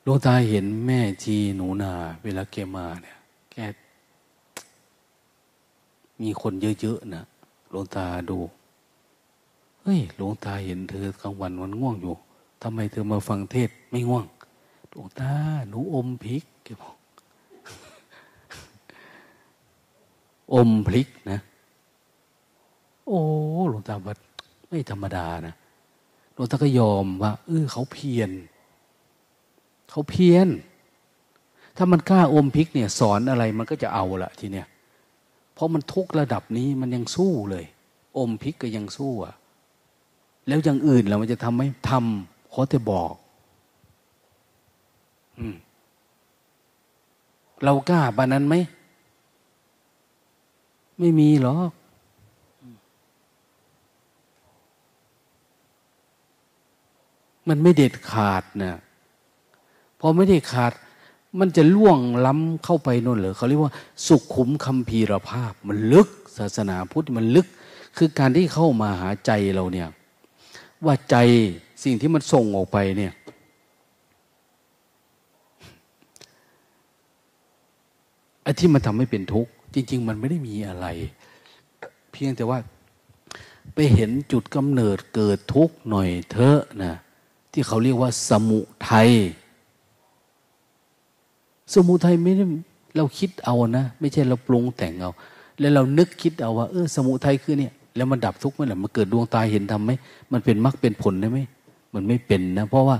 [0.08, 1.92] ลวงตาเห็นแม่จีหนูนา
[2.22, 3.16] เวลาแกมาเนี่ย
[3.52, 3.56] แก
[6.20, 7.22] มีคนเยอะๆนะ
[7.70, 8.38] หลวงตาดู
[9.82, 12.14] เฮ้ยหลวงตาเห็นเธอกลางวันมันง่วงอยู่
[12.62, 14.24] ทำไมเธอมาฟังเทศไม่ง่วง
[14.90, 15.30] หลวงตา
[15.68, 16.96] หนูอมพริกแกบอก
[20.54, 21.38] อมพริกนะ
[23.06, 23.18] โอ้
[23.70, 24.18] หลวงตาบัด
[24.68, 25.54] ไม่ธรรมดานะ
[26.32, 28.32] หลวงตาก็ยอมว่าเออเขาเพียร
[29.90, 30.48] เขาเพี้ยน
[31.76, 34.66] ถ้ามันกล้าอมพริกเนี่ยสอนอะไรมันก็จะเอาละทีเนี้ย
[35.54, 37.64] เพราะมันทุกระดับนี้มันยังสู้เลย
[38.18, 39.34] อมพริกก็ยังสู้อะ
[40.48, 43.14] แล้วอย่างอื่นเรามันจะทำไหมทำขอแต่บอก
[45.38, 45.56] อืม
[47.64, 48.54] เรากล้าบานั้นไหม
[50.98, 51.70] ไม่มีหรอก
[57.48, 58.85] มันไม่เด็ดขาดนะพ
[60.06, 60.72] อไม่ได้ขาด
[61.38, 63.72] มันจะล่วงล้ำเข้าไปน่นเหรอเขาเรียกว่า
[64.06, 67.46] สุขุมคำพีรภาพ มันลึกศาสนาพุทธมันลึก
[67.96, 69.88] คือการที่เข้ามาหาใจเราเนี่ย
[70.84, 71.16] ว่าใจ
[71.84, 73.12] สิ่งที่มันส่งออกไปเนี่ย
[78.42, 80.86] ไอ้ที่มันทำให้เป็นทุกข์จริง ๆ มันไม่ได้มีอะไร
[82.12, 82.58] เพียงแต่ว่า
[83.74, 86.94] ไปเห็นจุดกำเนิดเกิดทุกข์หน่อยเถอะนะ
[87.52, 89.10] ที่เขาเรียกว่าสมุทัย
[91.74, 92.44] สมุทัยไม่ได้
[92.96, 95.10] เราคิดเอานะ ไม่ใช่เราปรุงแต่งเอา
[95.60, 99.90] แล้วเรานึกคิดเอาว่าเออสมุทัยคือเนี่ย แล้วมันดับทุกข์เมื่อไหร่มันเกิดดวงตาเห็นทำไหม
[100.32, 101.38] มันเป็นมรรคเป็นผลได้ไหม
[101.94, 102.96] มันไม่เป็นนะ เพราะว่า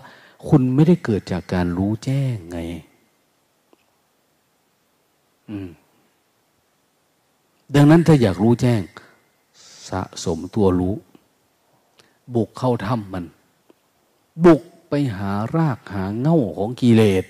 [0.49, 2.59] คุณไม่ได้เกิดจากการรู้แจ้งไง
[5.51, 5.69] อืม
[7.75, 8.81] ดังนั้นถ้าอยากรู้แจ้ง
[9.89, 10.95] สะสมตัวรู้
[12.35, 13.25] บุกเข้าถ้ำมัน
[14.45, 17.25] บุกไปหารากหาเง่าของกิเลส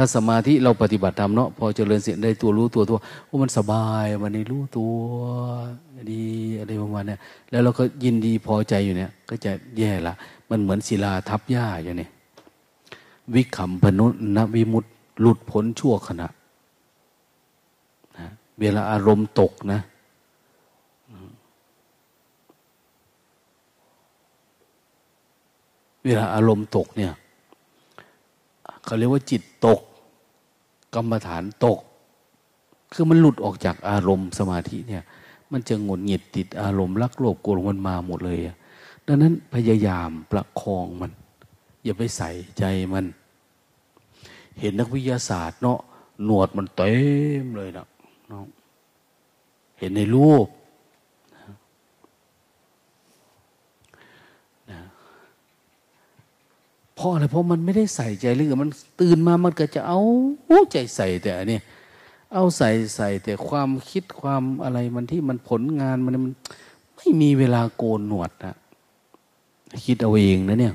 [0.00, 4.94] ถ้าสมาธิเราปฏิบัติธรรมเนาะพอเจริญเสียงได้ตัวรู้ตัวตัวว่ามันสบายวันนี้รู้ตัว
[6.12, 6.24] ดี
[6.58, 7.16] อะไรประมาณนี้
[7.50, 10.14] แล้วเราก็ยินดีพอใจอยู่เนี่ย ก็จะแย่ละ
[10.50, 12.08] มันเหมือนศิลาทับหญ้าอย่างนี้
[13.34, 14.84] วิขำพนุนวิมุต
[15.20, 16.28] หลุดพ้นชั่วขณะ
[18.16, 18.26] นะ
[18.60, 19.80] เวลาอารมณ์ตกนะ
[26.04, 27.12] เวลาอารมณ์ตกเนี่ย
[28.88, 29.80] เขาเรียกว่าจิตตก
[30.94, 31.78] กรรมฐานตก
[32.92, 35.02] คือมันหลุดออกจากอารมณ์สมาธิเนี่ย
[35.52, 38.38] มันจะงดหงิดติดอารมณ์รักโลภโกรธมันมาหมดเลย
[39.06, 41.10] ดังนั้นพยายามประคองมัน
[41.84, 43.04] อย่าไปใส่ใจมัน
[44.60, 45.78] เห็นนักวิทยาศาสตร์เนาะ
[46.24, 46.94] หนวดมันเต็
[47.42, 47.86] มเลยนะ
[48.28, 48.46] เนาะ
[49.78, 50.46] เห็นในรูป
[56.98, 58.70] เพราะอะไรเพราะมันไม่ได้ใส่ใจเรื่องมัน
[59.00, 60.00] ตื่นมามันก็จะเอา
[60.72, 61.58] ใจใส่แต่อันนี้
[62.34, 66.32] เอาใส่ใส่แต่ความคิดความอะไรมันที่มันผลงานมันมัน
[66.96, 68.54] ไม่มีเวลาโกนหนวดนะ
[69.86, 70.74] คิดเอาเองนะเนี่ย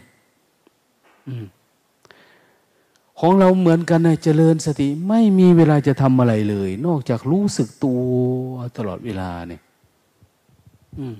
[3.19, 7.99] ของเราเหมือนกันนะเจริญสติ ไม่มีเวลาจะทำอะไรเลย นอกจากรู้สึกตัว
[8.78, 9.61] ตลอดเวลาเนี่ย
[10.99, 11.15] อืม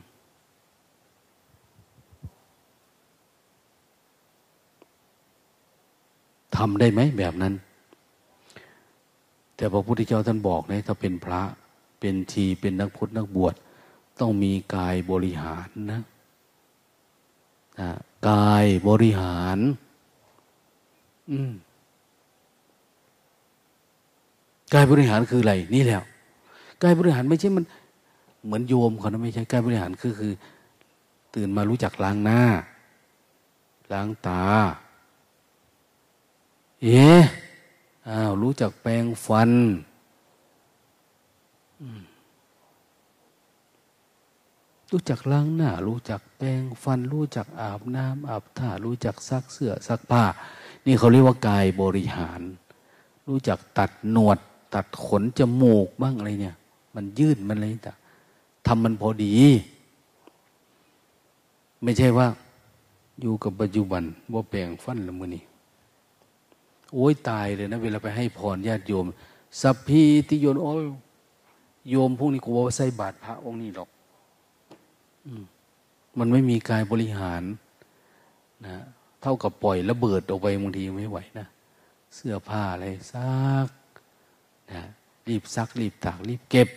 [6.58, 7.54] ทำได้ไหมแบบนั้น
[9.56, 11.42] แต่พระพุทธเจ้าท่านบอกนะถ้าเป็นพระ
[12.00, 13.54] เป็นชีเป็นนักพุทธนักบวช
[14.20, 16.02] ต้องมีกายบริหารนะ
[17.80, 17.90] นะ
[18.30, 19.60] กายบริหาร
[21.32, 21.52] อืม
[24.74, 26.04] กายบริหารคืออะไร นี่แล้ว
[26.84, 27.66] กายบริหารไม่ใช่มัน
[28.46, 30.34] เหมือนโยมเขานะไม่ใช่กายบริหารคือคือ
[31.36, 32.42] ตื่นมารู้จักล้างหน้า
[33.94, 34.44] ล้างตา
[36.84, 37.04] เอ๋
[38.10, 39.52] อ้าวรู้จักแปลงฟัน
[44.92, 50.24] รู้จักล้างหน้า รู้จักแปรงฟัน รู้จักอาบน้ำอาบท่ารู้จักซักเสื้อซักผ้า
[50.86, 52.42] นี่เขาเรียกว่ากายบริหาร
[53.28, 54.38] รู้จักตัดหนวด
[54.76, 56.56] ตัดขนจมูกบ้างอะไรเนี่ย
[56.96, 57.94] มันยืดมันอะไรแต่
[58.66, 59.34] ทำมันพอดี
[61.84, 62.28] ไม่ใช่ว่า
[63.22, 64.04] อยู่กับปัจจุบัน
[64.34, 65.44] ว่าแปลงฟันละมือนี่
[66.94, 69.06] โอ้ยตายเลยนะ เวลาไปให้พรญาติโยม
[69.62, 70.86] สัพพีติโยนโอ้ย
[71.90, 73.90] โยมพวกนี้กูว่าใส่บาตรพระองค์นี้หรอก
[76.20, 77.44] มันไม่มีกายบริหาร
[78.66, 78.78] นะ
[79.22, 81.48] เท่ากับปล่อยระเบิดออกไปบางทีไม่ไหวนะ
[82.16, 83.34] เสื้อผ้าอะไรซั
[83.66, 83.68] ก
[84.72, 84.82] นะ
[85.28, 86.70] รีบซัก รีบตากรีบเก็บ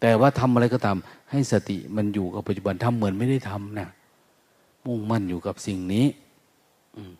[0.00, 0.96] แต่ว่าทำอะไรก็ตาม
[1.30, 3.88] ให้สติมันอยู่กับปัจจุบันทำเหมือนไม่ได้ทำนะ
[4.86, 6.06] มุ่งมั่นอยู่กับสิ่งนี้
[6.96, 7.12] อพ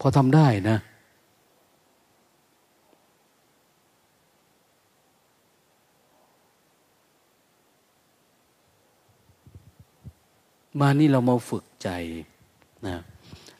[0.00, 0.78] พอทำได้นะ
[10.80, 11.90] มานี่เรามาฝึกใจ
[12.86, 12.96] นะ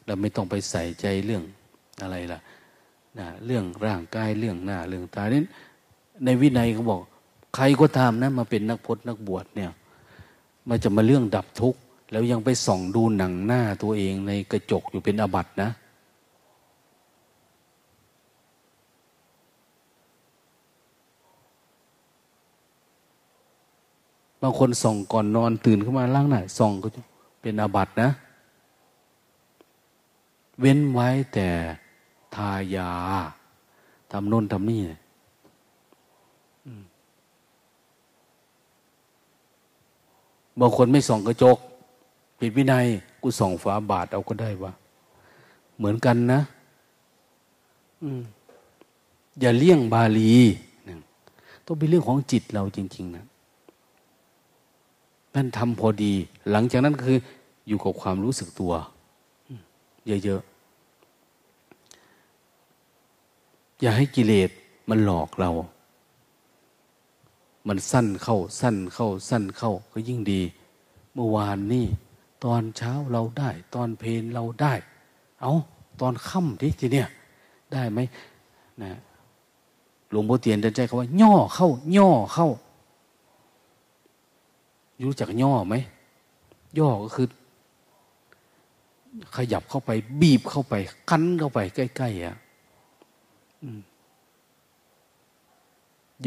[0.07, 1.43] เราไม่ต้องไปใส่ใจเรื่อง
[2.03, 2.41] อะไรล่ะ
[3.19, 5.41] นะเรื่องร่างกายเรื่องหน้าเรื่องตานี้
[6.25, 7.01] ในวินัยเขาบอก
[7.55, 9.71] ใครก็ตามนะมาเป็นนักพจนักบวชเนี่ย
[10.69, 15.71] มันจะมาเรื่องดับทุกข์แล้วยังไปส่องดูหนังหน้าตัวเองในกระจกอยู่เป็นอบัตนะ
[24.43, 26.89] บางคนส่องก่อนนอนตื่นขึ้นมาล่างหน้าส่องก็
[27.43, 28.09] เป็นอาบัตนะ
[30.61, 31.49] เว้นไว้แต่
[32.35, 32.91] ทายา
[34.11, 34.81] ทำโน่นทำนี่
[40.61, 41.59] บางคนไม่ส่องกระจก
[42.39, 42.87] ปิดวินัย
[43.23, 44.73] กูส่องฝาบาทเอาก็ได้วะ
[45.77, 46.41] เหมือนกันนะ
[49.41, 50.33] อย่าเลี่ยงบาลี
[51.67, 53.25] ต้องเป็นเรื่องของจิตเราจริง ๆ นะ
[55.35, 56.13] นั่นทำพอดี
[56.51, 57.17] หลังจากนั้นคือ
[57.69, 58.73] อยู่กับความรู้สึกตัว
[60.25, 60.51] เยอะๆ
[63.81, 64.51] อย่าให้กิเลส
[64.89, 65.51] มันหลอกเรา
[67.69, 70.41] มันสั้นเข้า สั้นเข้า สั้นเข้าก็ยิ่งดี
[71.15, 71.87] เมื่อวานนี่
[72.45, 74.73] ตอนเช้าเราได้ ตอนเพลนเราได้
[75.41, 75.53] เอา
[76.01, 77.09] ตอนค่ำทีทีเนี้ย
[77.73, 77.99] ได้ไหม
[78.83, 78.91] นะ
[80.11, 82.49] หลวงพ่อเตียนจะใจเขาว่า ย่อเข้า ย่อเข้า
[85.03, 85.75] รู้จักย่อไหม
[86.79, 87.27] ย่อก็คือ
[89.37, 89.91] ขยับเข้าไป
[90.21, 90.75] บีบเข้าไป
[91.11, 92.37] คั้นเข้าไป ใกล้ๆอะ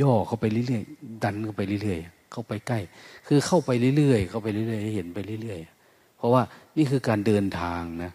[0.01, 2.79] ย่อเข้าไปเรื่อยๆดันเข้าไปเรื่อยๆเข้าไปใกล้
[3.27, 6.41] คือเข้าไปเรื่อยๆเข้าไปเรื่อยๆเห็นไปเรื่อยๆเพราะว่า
[6.77, 8.11] นี่คือการเดินทางนะ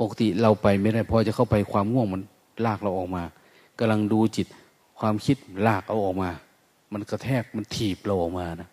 [0.00, 2.22] ปกติเราไปไม่ได้พอจะเข้าไปความง่วงมัน
[2.66, 3.22] ลากเราออกมา
[3.78, 4.46] กำลังดูจิต
[5.00, 6.30] ความคิดลากเอาออกมา
[6.92, 8.68] มันกระแทกมันถีบเราออกมานะ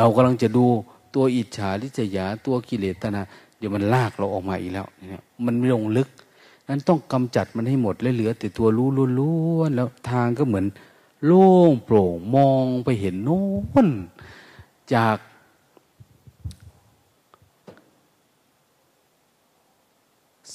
[0.00, 0.64] เรากำลังจะดู
[1.14, 3.22] ตัวอิจฉาลิษยาตัวกิเลสตนา
[3.58, 6.08] เดี๋ยวมันลากเราออกมาอีกแล้วเนี่ยมันไม่ลงลึก
[6.68, 8.88] นั้นต้องกำจัดมันให้หมดเลยเหลือ แต่ตัวรู้
[9.18, 10.66] ล้วนๆแล้วทางก็เหมือน
[11.24, 13.42] โล่งโปร่งมองไปเห็นโน้
[13.86, 13.88] น
[14.94, 15.16] จาก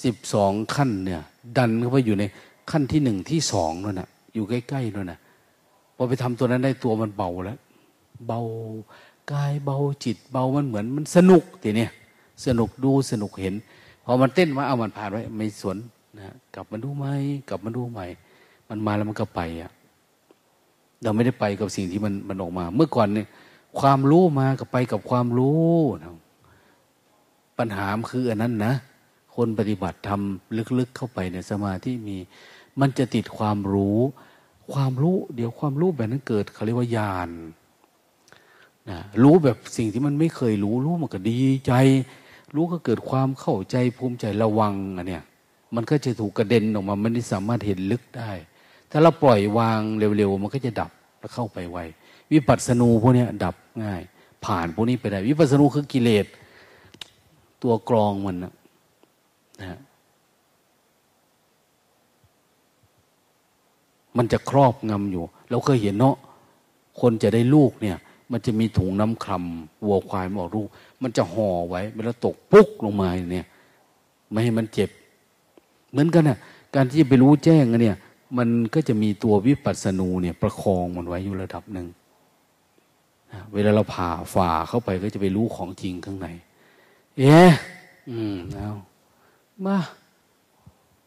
[0.04, 1.22] สิบสองขั้นเนี่ย
[1.58, 2.24] ดันเข้าไปอยู่ใน
[2.72, 5.20] ขั้นที่หนึ่งที่สองนั่นนะอยู่ใกล้ๆนั่นนะ
[5.96, 7.60] พอไปทำตัวนั้นได้ตัวมันเบาแล้ว
[8.28, 8.42] เบา
[9.32, 11.92] กายเบาจิตเบามันเหมือนมันสนุกทีเนี้ย
[12.46, 13.56] สนุกดูสนุกเห็น
[14.06, 15.78] พอมันเต้นมาเอามันผ่านไว้ไม่สน
[16.18, 17.14] นะกลับมาดูใหม่
[17.50, 18.06] กลับมาดูใหม่
[18.70, 19.72] มันมาแล้วมันก็ไปอะ
[21.04, 23.28] เราไม่ได้ไปกับสิ่งที่มันมันออกมา เมื่อก่อนเนี่ย
[23.80, 25.70] ความรู้มากับไปกับความรู้
[26.04, 26.10] นะ
[27.58, 28.74] ปัญหาคืออันนั้นนะ
[29.36, 32.18] คนปฏิบัติทำลึกๆเข้าไปในสมาธิมี
[32.80, 34.00] มันจะติดความรู้
[34.74, 37.30] ความรู้ เดี๋ยวความรู้แบบนั้นเกิดเขาเรียกว่าญาณ
[38.90, 41.74] นะรู้แบบสิ่งที่มันไม่เคยรู้ รู้มันก็ดีใจ
[42.56, 45.24] รู้ก็เกิดความเข้าใจภูมิใจระวังอันเนี้ย
[45.76, 48.32] มันก็จะถูกกระเด็นออกมามันไม่สามารถเห็นลึกได้
[48.92, 51.78] ถ้าเราปล่อยวางเร็วๆ มันก็จะดับแล้วเข้าไปไว
[52.32, 54.02] วิปัสสนูพวกนี้ดับง่าย
[54.46, 56.26] ผ่านพวกนี้ไปได้ วิปัสสนูคือกิเลส
[57.64, 58.54] ตัวกรองมันนะ
[59.62, 59.80] นะ
[64.18, 66.16] มันจะครอบงำอยู่ เราเคยเห็นเนาะ
[67.02, 67.98] คนจะได้ลูกเนี่ย
[68.32, 70.68] มันจะมีถุงน้ำคำวัวควายมออกลูก
[71.02, 73.48] มันจะห่อไว้เวลาตกปุ๊กลงมาเนี่ย
[74.30, 74.90] ไม่ให้มันเจ็บ
[75.92, 76.38] เหมือนกันนะ่ะ
[76.76, 77.98] การที่จะไปรู้แจ้งเนี่ย
[78.38, 81.88] มันก็จะมีตัววิปัสสนูเนี่ย ประคองมันไว้อยู่ระดับหนึ่ง
[83.54, 86.28] เวลาเราผ่าฝ่าเข้าไปก็จะไปรู้ของจริงข้างใน
[87.18, 87.52] เอ๊ะ
[88.10, 88.74] อืมเอา
[89.66, 89.78] มา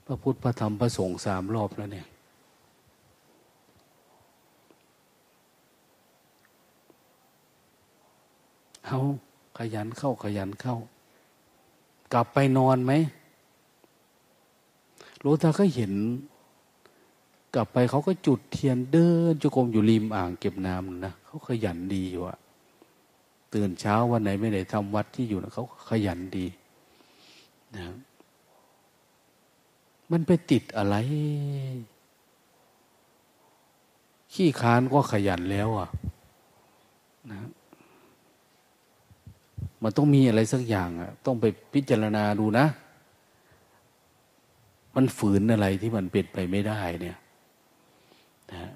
[0.07, 2.07] พระพุทธพระธรรมพระสงฆ์สามรอบแล้วเนี่ย
[8.89, 9.01] เอา
[9.59, 10.77] ขยันเข้าขยันเข้า
[12.13, 12.93] กลับไปนอนไหม
[15.21, 15.93] หลวงตาก็เห็น
[17.55, 22.39] กลับไปเขาก็จุดเทียนเดินจุกรมอยู่ริมอ่างเก็บน้ำนะเขาขยันดีอยู่อะ
[23.55, 26.47] ตื่นเช้าวันไหนไม่ได้ทำวัดที่อยู่นะเขาขยันดี
[27.77, 27.87] นะ
[30.11, 30.97] มันไปติดอะไร
[34.33, 35.89] ขี้ค้านก็ขยันแล้วอะ
[37.31, 37.41] นะ
[39.83, 42.67] มันต้องมีอะไรสักอย่างอะต้องไปพิจารณาดูนะ
[44.97, 47.19] มันฝืนอะไรที่มันเป็นไปไม่ได้เนี่ย
[48.53, 48.73] นะ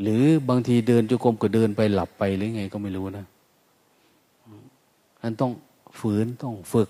[0.00, 3.26] หรือบางทีเดินจุกรมก็เดินไปหลับไปหรือไงก็ไม่รู้นะ
[5.22, 5.52] มันต้อง
[6.00, 6.88] ฝืนต้องฝึก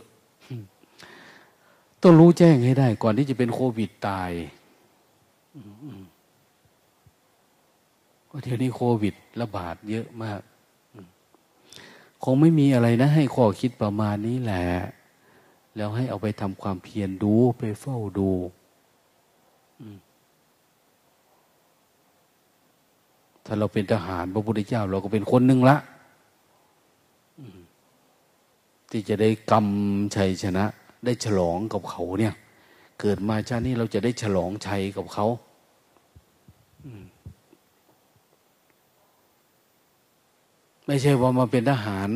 [2.02, 4.30] ต้องรู้แจ้งให้ได้ ก่อนที่จะเป็นโควิดตาย
[8.42, 10.40] เดี๋ยวนี้โควิดระบาดเยอะมาก
[12.24, 14.66] คงไม่มีอะไรนะ ให้ข้อคิดประมาณนี้แหละ
[15.76, 18.30] แล้วให้เอาไปทำความเพียรดูไปเฝ้าดู
[23.44, 25.76] ถ้าเราเป็นทหารพระพุทธเจ้า เราก็เป็นคนหนึ่งละ
[28.90, 30.64] ที่จะได้กำชัยชนะ
[31.04, 32.34] ได้ฉลองกับเขาเนี่ย
[33.00, 35.26] เกิดมาชาตินี้เราจะได้ฉลองชัยกับเขา
[40.86, 42.10] ไม่ใช่ว่ามาเป็นทหาร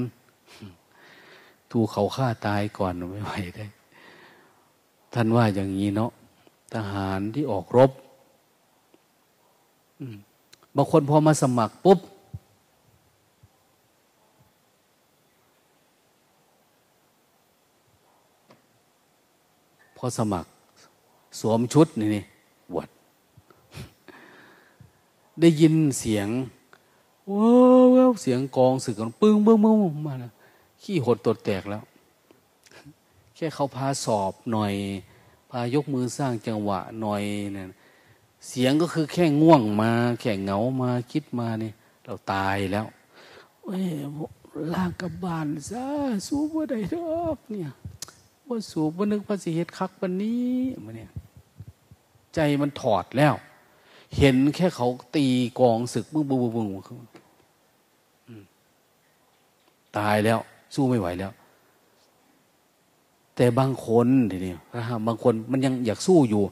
[1.70, 3.66] ถูกเขาฆ่าตายก่อนไม่ไหวได้
[5.12, 6.10] ท่านว่าอย่างนี้เนาะ
[6.74, 7.90] ทหารที่ออกรบ
[10.76, 11.98] บางคนพอมาสมัครปุ๊บ
[19.96, 20.48] พอสมัคร
[21.40, 22.24] สวมชุดนี่นี่
[22.76, 22.88] วด
[25.40, 26.28] ได้ยินเสียง
[27.32, 29.76] ว้าวเสียงกองสึกกันปึ้งเบิ้งเบิ้ง
[30.08, 30.32] มาแล้ว
[30.82, 31.82] ขี้หดตดแตกแล้ว
[33.34, 34.74] แค่เขาพาสอบหน่อย
[35.50, 37.22] พายกมือสร้างจังหวะหน่อย
[37.54, 37.68] เนี่ย
[38.48, 41.74] เสียงก็คือแค่ง่วงมา แค่เหงามาคิดมาเนี่ย
[42.04, 42.86] เราตายแล้ว
[43.64, 43.86] เอ้ย
[44.74, 45.84] ลากกับบานซะ
[46.26, 47.70] สู้บ่ได้ดอกเนี่ย
[48.46, 50.52] ว่าสูบว่านึกภาษีเหตุคักวันนี้
[50.84, 51.10] มาเนี่ย
[52.34, 53.34] ใจมันถอดแล้ว
[54.16, 55.26] เห็นแค่เขาตี
[55.60, 56.68] กองศึกบึ้งบึ้งบึ้งบึ้ง
[59.96, 60.38] ตายแล้ว
[60.74, 61.32] สู้ไม่ไหวแล้ว
[63.36, 64.52] แต่บางคนทีนี้
[65.06, 66.42] บางคนมันยังอยากสู้อยู่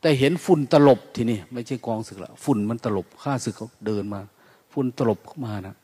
[0.00, 4.20] แต่เห็นฝุ่นตลบทีนี่ไม่ใช่กองศึกละฝุ่นมันตลบข้าศึกเขาเดินมา
[4.72, 5.74] ฝุ่นตลบเข้ามานะ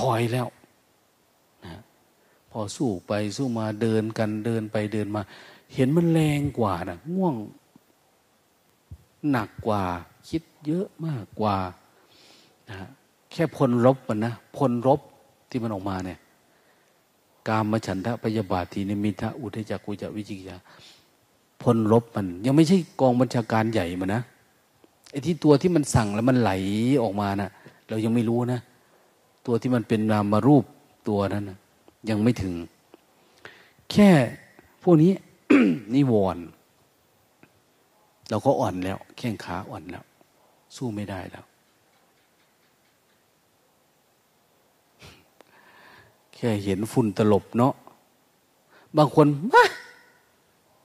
[0.00, 0.46] ถอยแล้ว
[1.64, 1.80] นะ
[2.50, 5.22] พอสู้ไปสู้มาเดินกันเดินไปเดินมา
[5.74, 7.34] เห็นมันแรงกว่านะง่วง
[9.30, 9.82] หนักกว่า
[10.28, 11.56] คิดเยอะมากกว่า
[12.68, 12.88] นะ
[13.32, 15.00] แค่พลรบมันนะพลรบ
[15.50, 16.18] ที่มันออกมาเนี่ย
[17.48, 20.56] กามมฉันทะพยาบาทีนิมิทะอุทจักกุจวิจิกิยา
[21.62, 24.22] พลลบมัน ยังไม่ใช่กองบัญชาการใหญ่มันนะ
[25.10, 26.50] ไอ้ที่ตัวที่มันสั่งแล้วมันไหล
[27.02, 27.50] ออกมานะ
[27.88, 28.60] เรายังไม่รู้นะ
[29.46, 30.64] ตัวที่มันเป็นนามารูป
[31.08, 31.58] ตัวนั้นนะ
[32.10, 32.54] ยังไม่ถึง
[33.90, 34.08] แค่
[34.82, 35.12] พวกนี้
[35.94, 36.44] นิวรณ์
[38.32, 40.04] เราก็อ่อนแล้ว แข้งขาอ่อนแล้ว
[40.76, 41.44] สู้ไม่ได้แล้ว
[46.34, 47.74] แค่เห็นฝุ่นตลบเนาะ
[48.96, 49.26] บางคน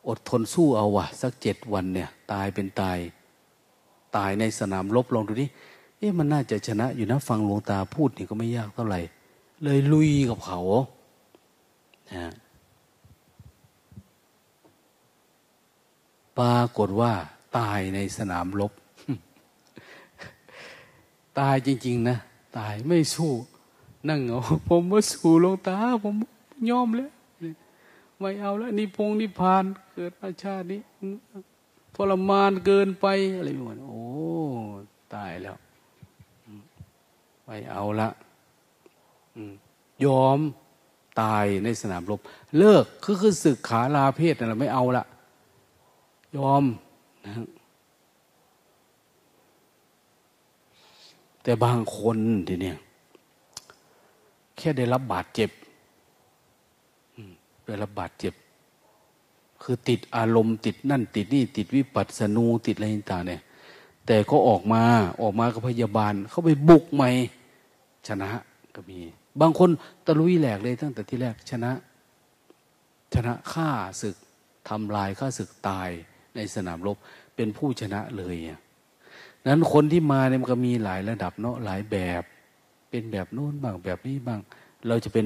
[0.07, 2.97] อดทนสู้เอาวะสักเจ็ดวันเนี่ย ตายเป็นตาย
[4.15, 5.45] ตายในสนามรบลองดูดิ
[5.97, 8.99] เอ๊ะมันน่าจะชนะอยู่นะ ฟังหลวงตาพูดนี่ก็ไม่ยากเท่าไหร่
[9.63, 10.59] เลยลุยกับเขา
[12.13, 12.31] นะ
[16.37, 17.13] ปรากฏว่า
[17.57, 18.71] ตายในสนามรบ
[21.39, 22.17] ตายจริง ๆ นะ
[22.57, 23.31] ตายไม่สู้
[24.09, 24.39] นั่งเหงา
[24.69, 26.15] ผมว่าสู้ลงตา ผม
[26.69, 27.11] ยอมแล้ว
[28.19, 30.81] ไม่เอาแล้วนิพงนิพาน เกิดมาชาตินี้
[31.95, 33.05] ทรมานเกินไป
[33.37, 34.03] อะไรแบบนี้โอ้
[35.15, 35.55] ตายแล้ว
[37.45, 38.09] ไม่เอาละ
[40.05, 40.39] ยอม
[41.21, 42.19] ตายในสนามรบ
[42.57, 45.05] เลิกคือคือศึกขาลาเพศนั่นแหละไม่เอาละ
[46.37, 46.63] ยอม
[51.43, 52.17] แต่บางคน
[52.47, 52.77] ทีเนี้ย
[54.57, 55.49] แค่ได้รับบาดเจ็บ
[57.67, 58.33] ได้รับบาดเจ็บ
[59.61, 63.41] คือติดอารมณ์ติดนั่น ติดนี่ ติดวิปัสสนูติดอะไรต่างเนี่ย
[64.05, 64.83] แต่ก็ออกมา
[65.21, 67.09] ออกมากับพยาบาล เขาไปบุกใหม่
[68.07, 68.29] ชนะ
[68.75, 68.99] ก็มี
[69.41, 69.69] บางคน
[70.05, 71.71] ตะลุยแหลกเลยตั้งแต่ที่แรกชนะ
[73.13, 73.69] ชนะฆ่า
[74.01, 74.15] ศึก
[74.69, 75.89] ทำลายฆ่าศึกตาย
[76.37, 76.97] ในสนามรบ
[77.35, 78.35] เป็นผู้ชนะเลย
[79.47, 82.23] นั้นคนที่มาเนี่ยมันก็มีหลายระดับเนาะหลายแบบ
[82.89, 84.39] เป็นแบบโน้นบ้างแบบนี้บ้าง
[84.87, 85.25] เราจะเป็น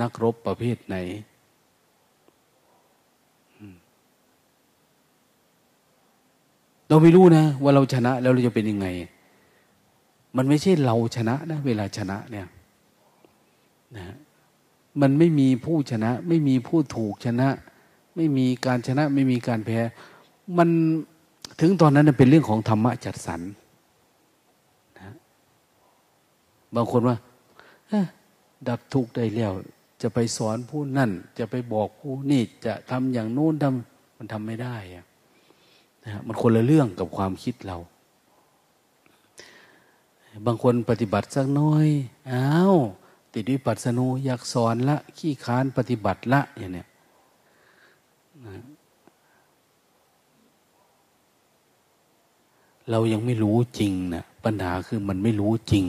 [0.00, 0.96] นักรบประเภทไหน
[6.88, 8.86] เราไม่รู้นะ ว่าเราชนะแล้วเราจะเป็นยังไง
[10.36, 12.46] มันไม่ใช่เราชนะนะ เวลาชนะเนี่ย
[13.96, 14.14] นะ
[15.00, 17.48] มันไม่มีผู้ชนะ ไม่มีผู้ถูกชนะ
[18.16, 19.80] ไม่มีการชนะ ไม่มีการแพ้
[20.56, 20.68] มัน
[21.60, 23.40] ถึงตอนนั้นเป็นเรื่องของธรรมะจัดสรร
[24.98, 25.14] นะ
[26.74, 27.16] บางคนว่า
[28.68, 29.52] ดับทุกข์ได้แล้ว
[30.02, 37.78] จะไปสอนผู้นั่น จะไปบอกผู้นี่จะทำอย่างโน้นทำมันทำไม่ได้อะะมันคนละเรื่องกับความคิดเรา
[40.46, 41.86] บางคนปฏิบัติสักน้อย
[42.32, 42.76] อ้าว
[43.34, 46.86] ติดวิปัสสนูอยากสอนละ ขี้ค้านปฏิบัติละอย่างเนี้ย
[52.90, 55.84] เรายังไม่รู้จริงนะปัญหาคือมันไม่รู้จริง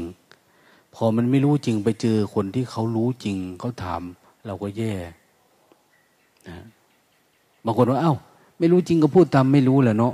[0.95, 4.02] พอมันไม่รู้จริงไปเจอคนที่เขารู้จริงเขาถาม
[4.47, 4.93] เราก็แย่
[6.47, 6.58] นะ
[7.66, 8.16] บางคนว่าเอา้า
[8.60, 10.14] ไม่รู้จริงก็พูดตามไม่รู้แหละเนาะ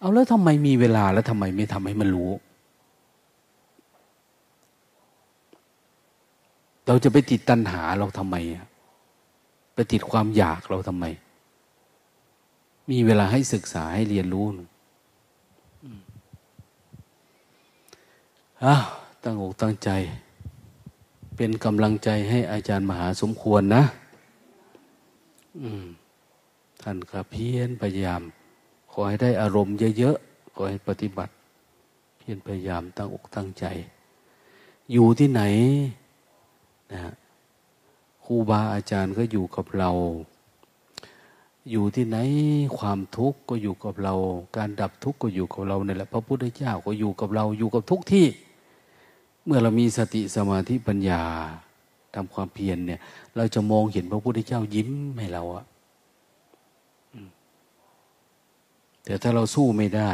[0.00, 2.30] เอาแล้วทำไมมีเวลาแล้วทำไมไม่ทำให้มันรู้
[6.86, 8.36] เราจะไปติดตัณหาเราทำไม
[9.74, 11.04] ไปติดความอยากเราทำไม
[12.90, 14.46] มีเวลาให้ศึกษาให้เรียนรู้
[18.64, 18.76] อ้า
[19.22, 19.90] ตั้งอกตั้งใจ
[21.36, 23.82] เป็นกำลังใจให้อาจารย์มหาสมควรนะ
[25.60, 25.84] อืม
[26.82, 28.22] ท่านก็เพียรพยายาม
[28.90, 31.32] ขอให้ได้อารมณ์เยอะๆ ขอให้ปฏิบัติ
[32.18, 33.64] เพียรพยายามตั้งอกตั้งใจ
[34.92, 35.42] อยู่ที่ไหน
[36.92, 37.00] นะ
[38.24, 39.90] ครูบาอาจารย์ก็อยู่กับเรา
[41.70, 42.18] อยู่ที่ไหน
[42.78, 44.14] ความทุกข์ก็อยู่กับเรา
[44.56, 48.26] การดับทุกข์ก็อยู่กับเราเนี่ยแหละพระพุทธเจ้าก็อยู่กับเราอยู่กับทุกที่
[49.44, 51.22] เมื่อเรามีสติสมาธิปัญญา
[52.14, 53.00] ทำความเพียรเนี่ย
[53.36, 55.64] เราจะมองเห็นพระพุทธเจ้ายิ้มให้เราอะ
[59.04, 60.12] แต่ถ้าเราสู้ไม่ได้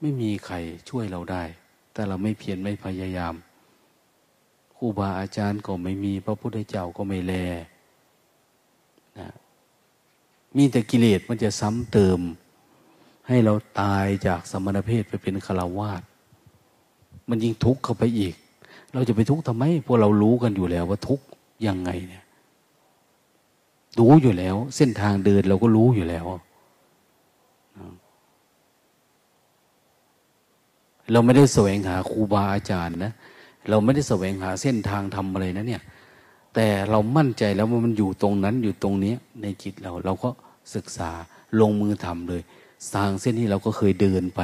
[0.00, 0.56] ไม่มีใคร
[0.88, 1.42] ช่วยเราได้
[1.92, 3.34] แต่เราไม่เพียรไม่พยายาม
[4.76, 7.32] ครูบาอาจารย์ก็ไม่มี พระพุทธเจ้าก็ไม่แล
[9.18, 9.28] นะ
[10.56, 12.20] มีแต่กิเลสมันจะซ้ำเติม
[13.28, 16.02] ให้เราตายจากสมณเพศไปเป็นฆราวาส
[17.28, 18.34] มันยิ่งทุกข์เข้าไปอีก
[18.94, 21.24] เราจะไปทุกข์ทำไมพวกเรารู้กันอยู่แล้วว่าทุกข์
[21.66, 22.24] ยังไงเนี่ย
[23.98, 26.24] รู้อยู่แล้ว เส้นทางเดินเราก็รู้อยู่แล้ว
[31.12, 33.12] เราไม่ได้แสวงหาครูบาอาจารย์นะ
[33.68, 35.82] เราไม่ได้แสวงหาเส้นทางทำอะไรนะเนี่ย
[36.54, 40.30] แต่เรามั่นใจแล้วว่ามันอยู่ตรงนั้นอยู่ตรงนี้ในจิตเรา เราก็
[40.74, 41.10] ศึกษา
[41.60, 42.42] ลงมือทำเลย
[42.92, 44.40] สร้างเส้นนี้เราก็เคยเดินไป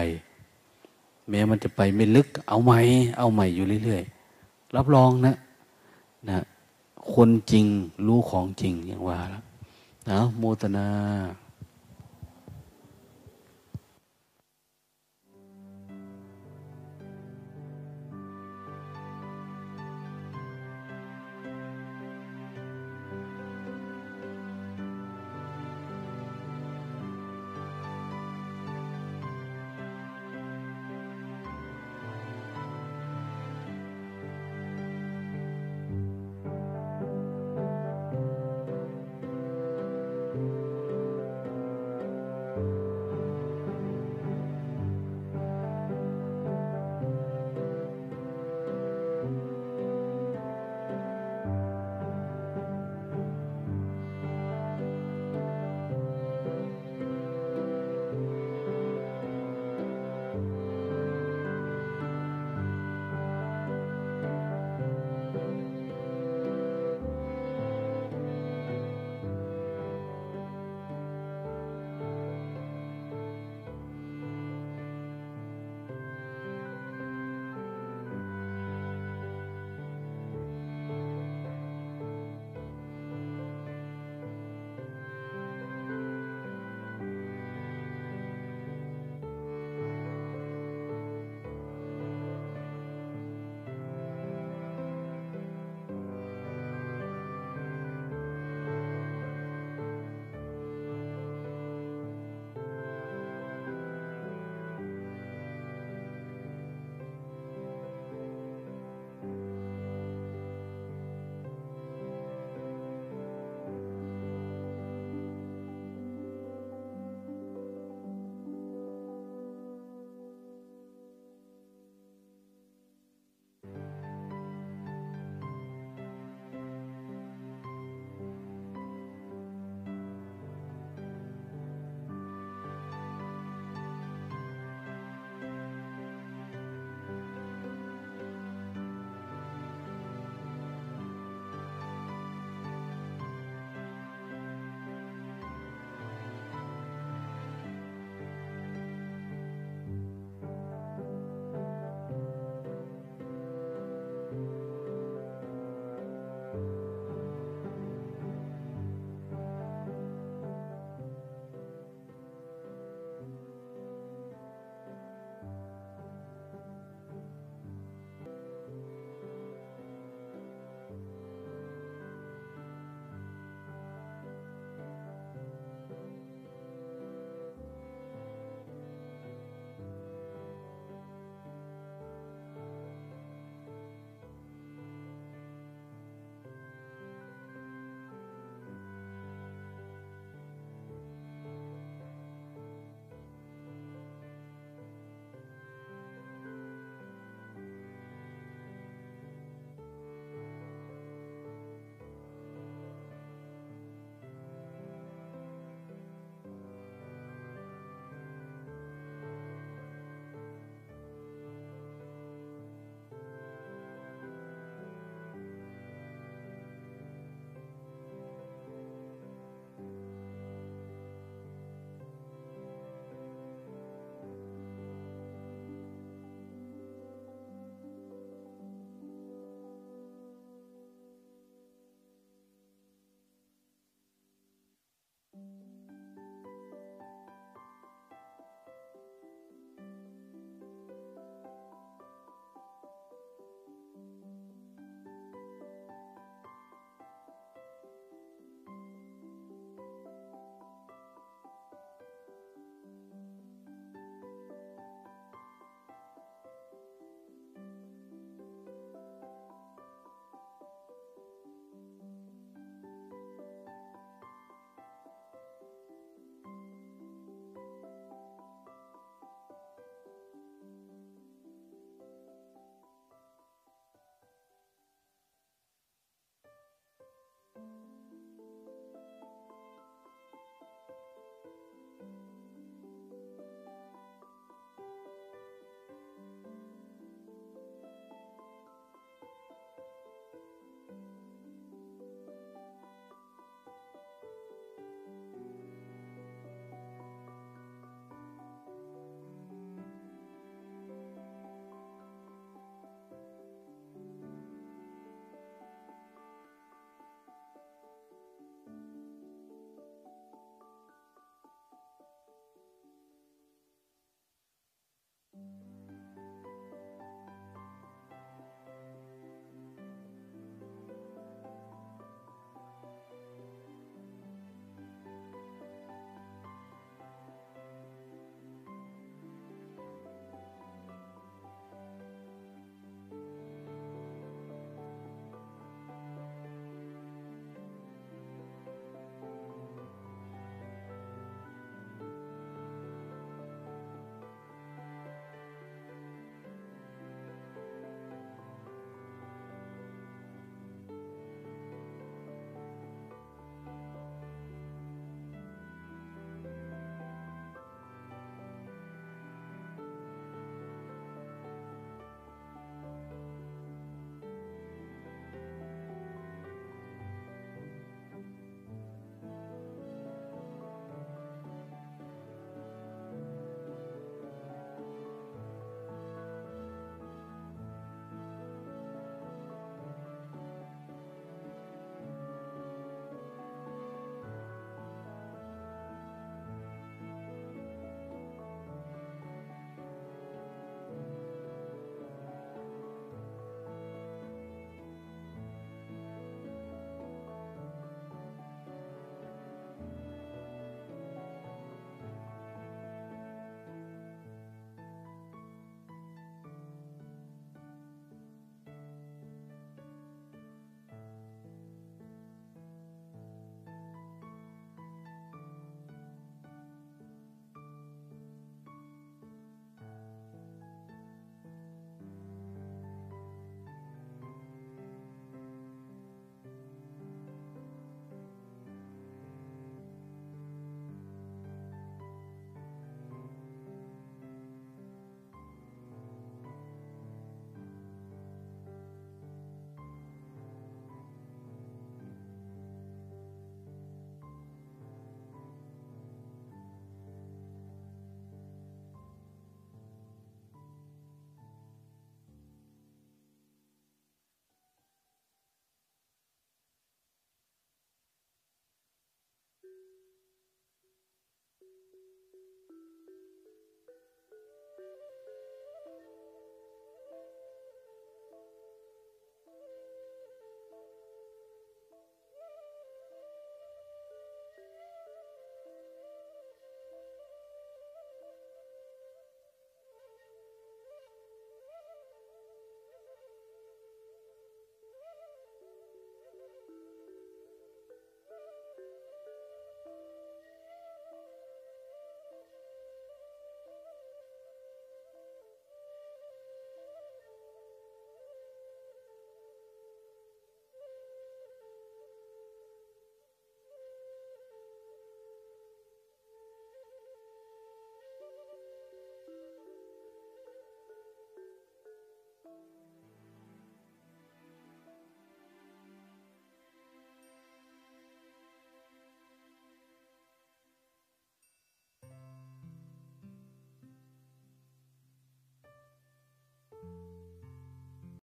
[1.31, 2.73] แม้มันจะไปไม่ลึกเอาใหม
[3.19, 4.20] เอาใหม่อยู่เรื่อยๆ
[4.77, 5.37] รับรองนะ
[6.29, 6.45] นะ
[7.15, 7.67] คนจริง
[8.07, 9.45] รู้ของจริงอย่างว่าแล้ว
[10.11, 10.87] นะโมตนา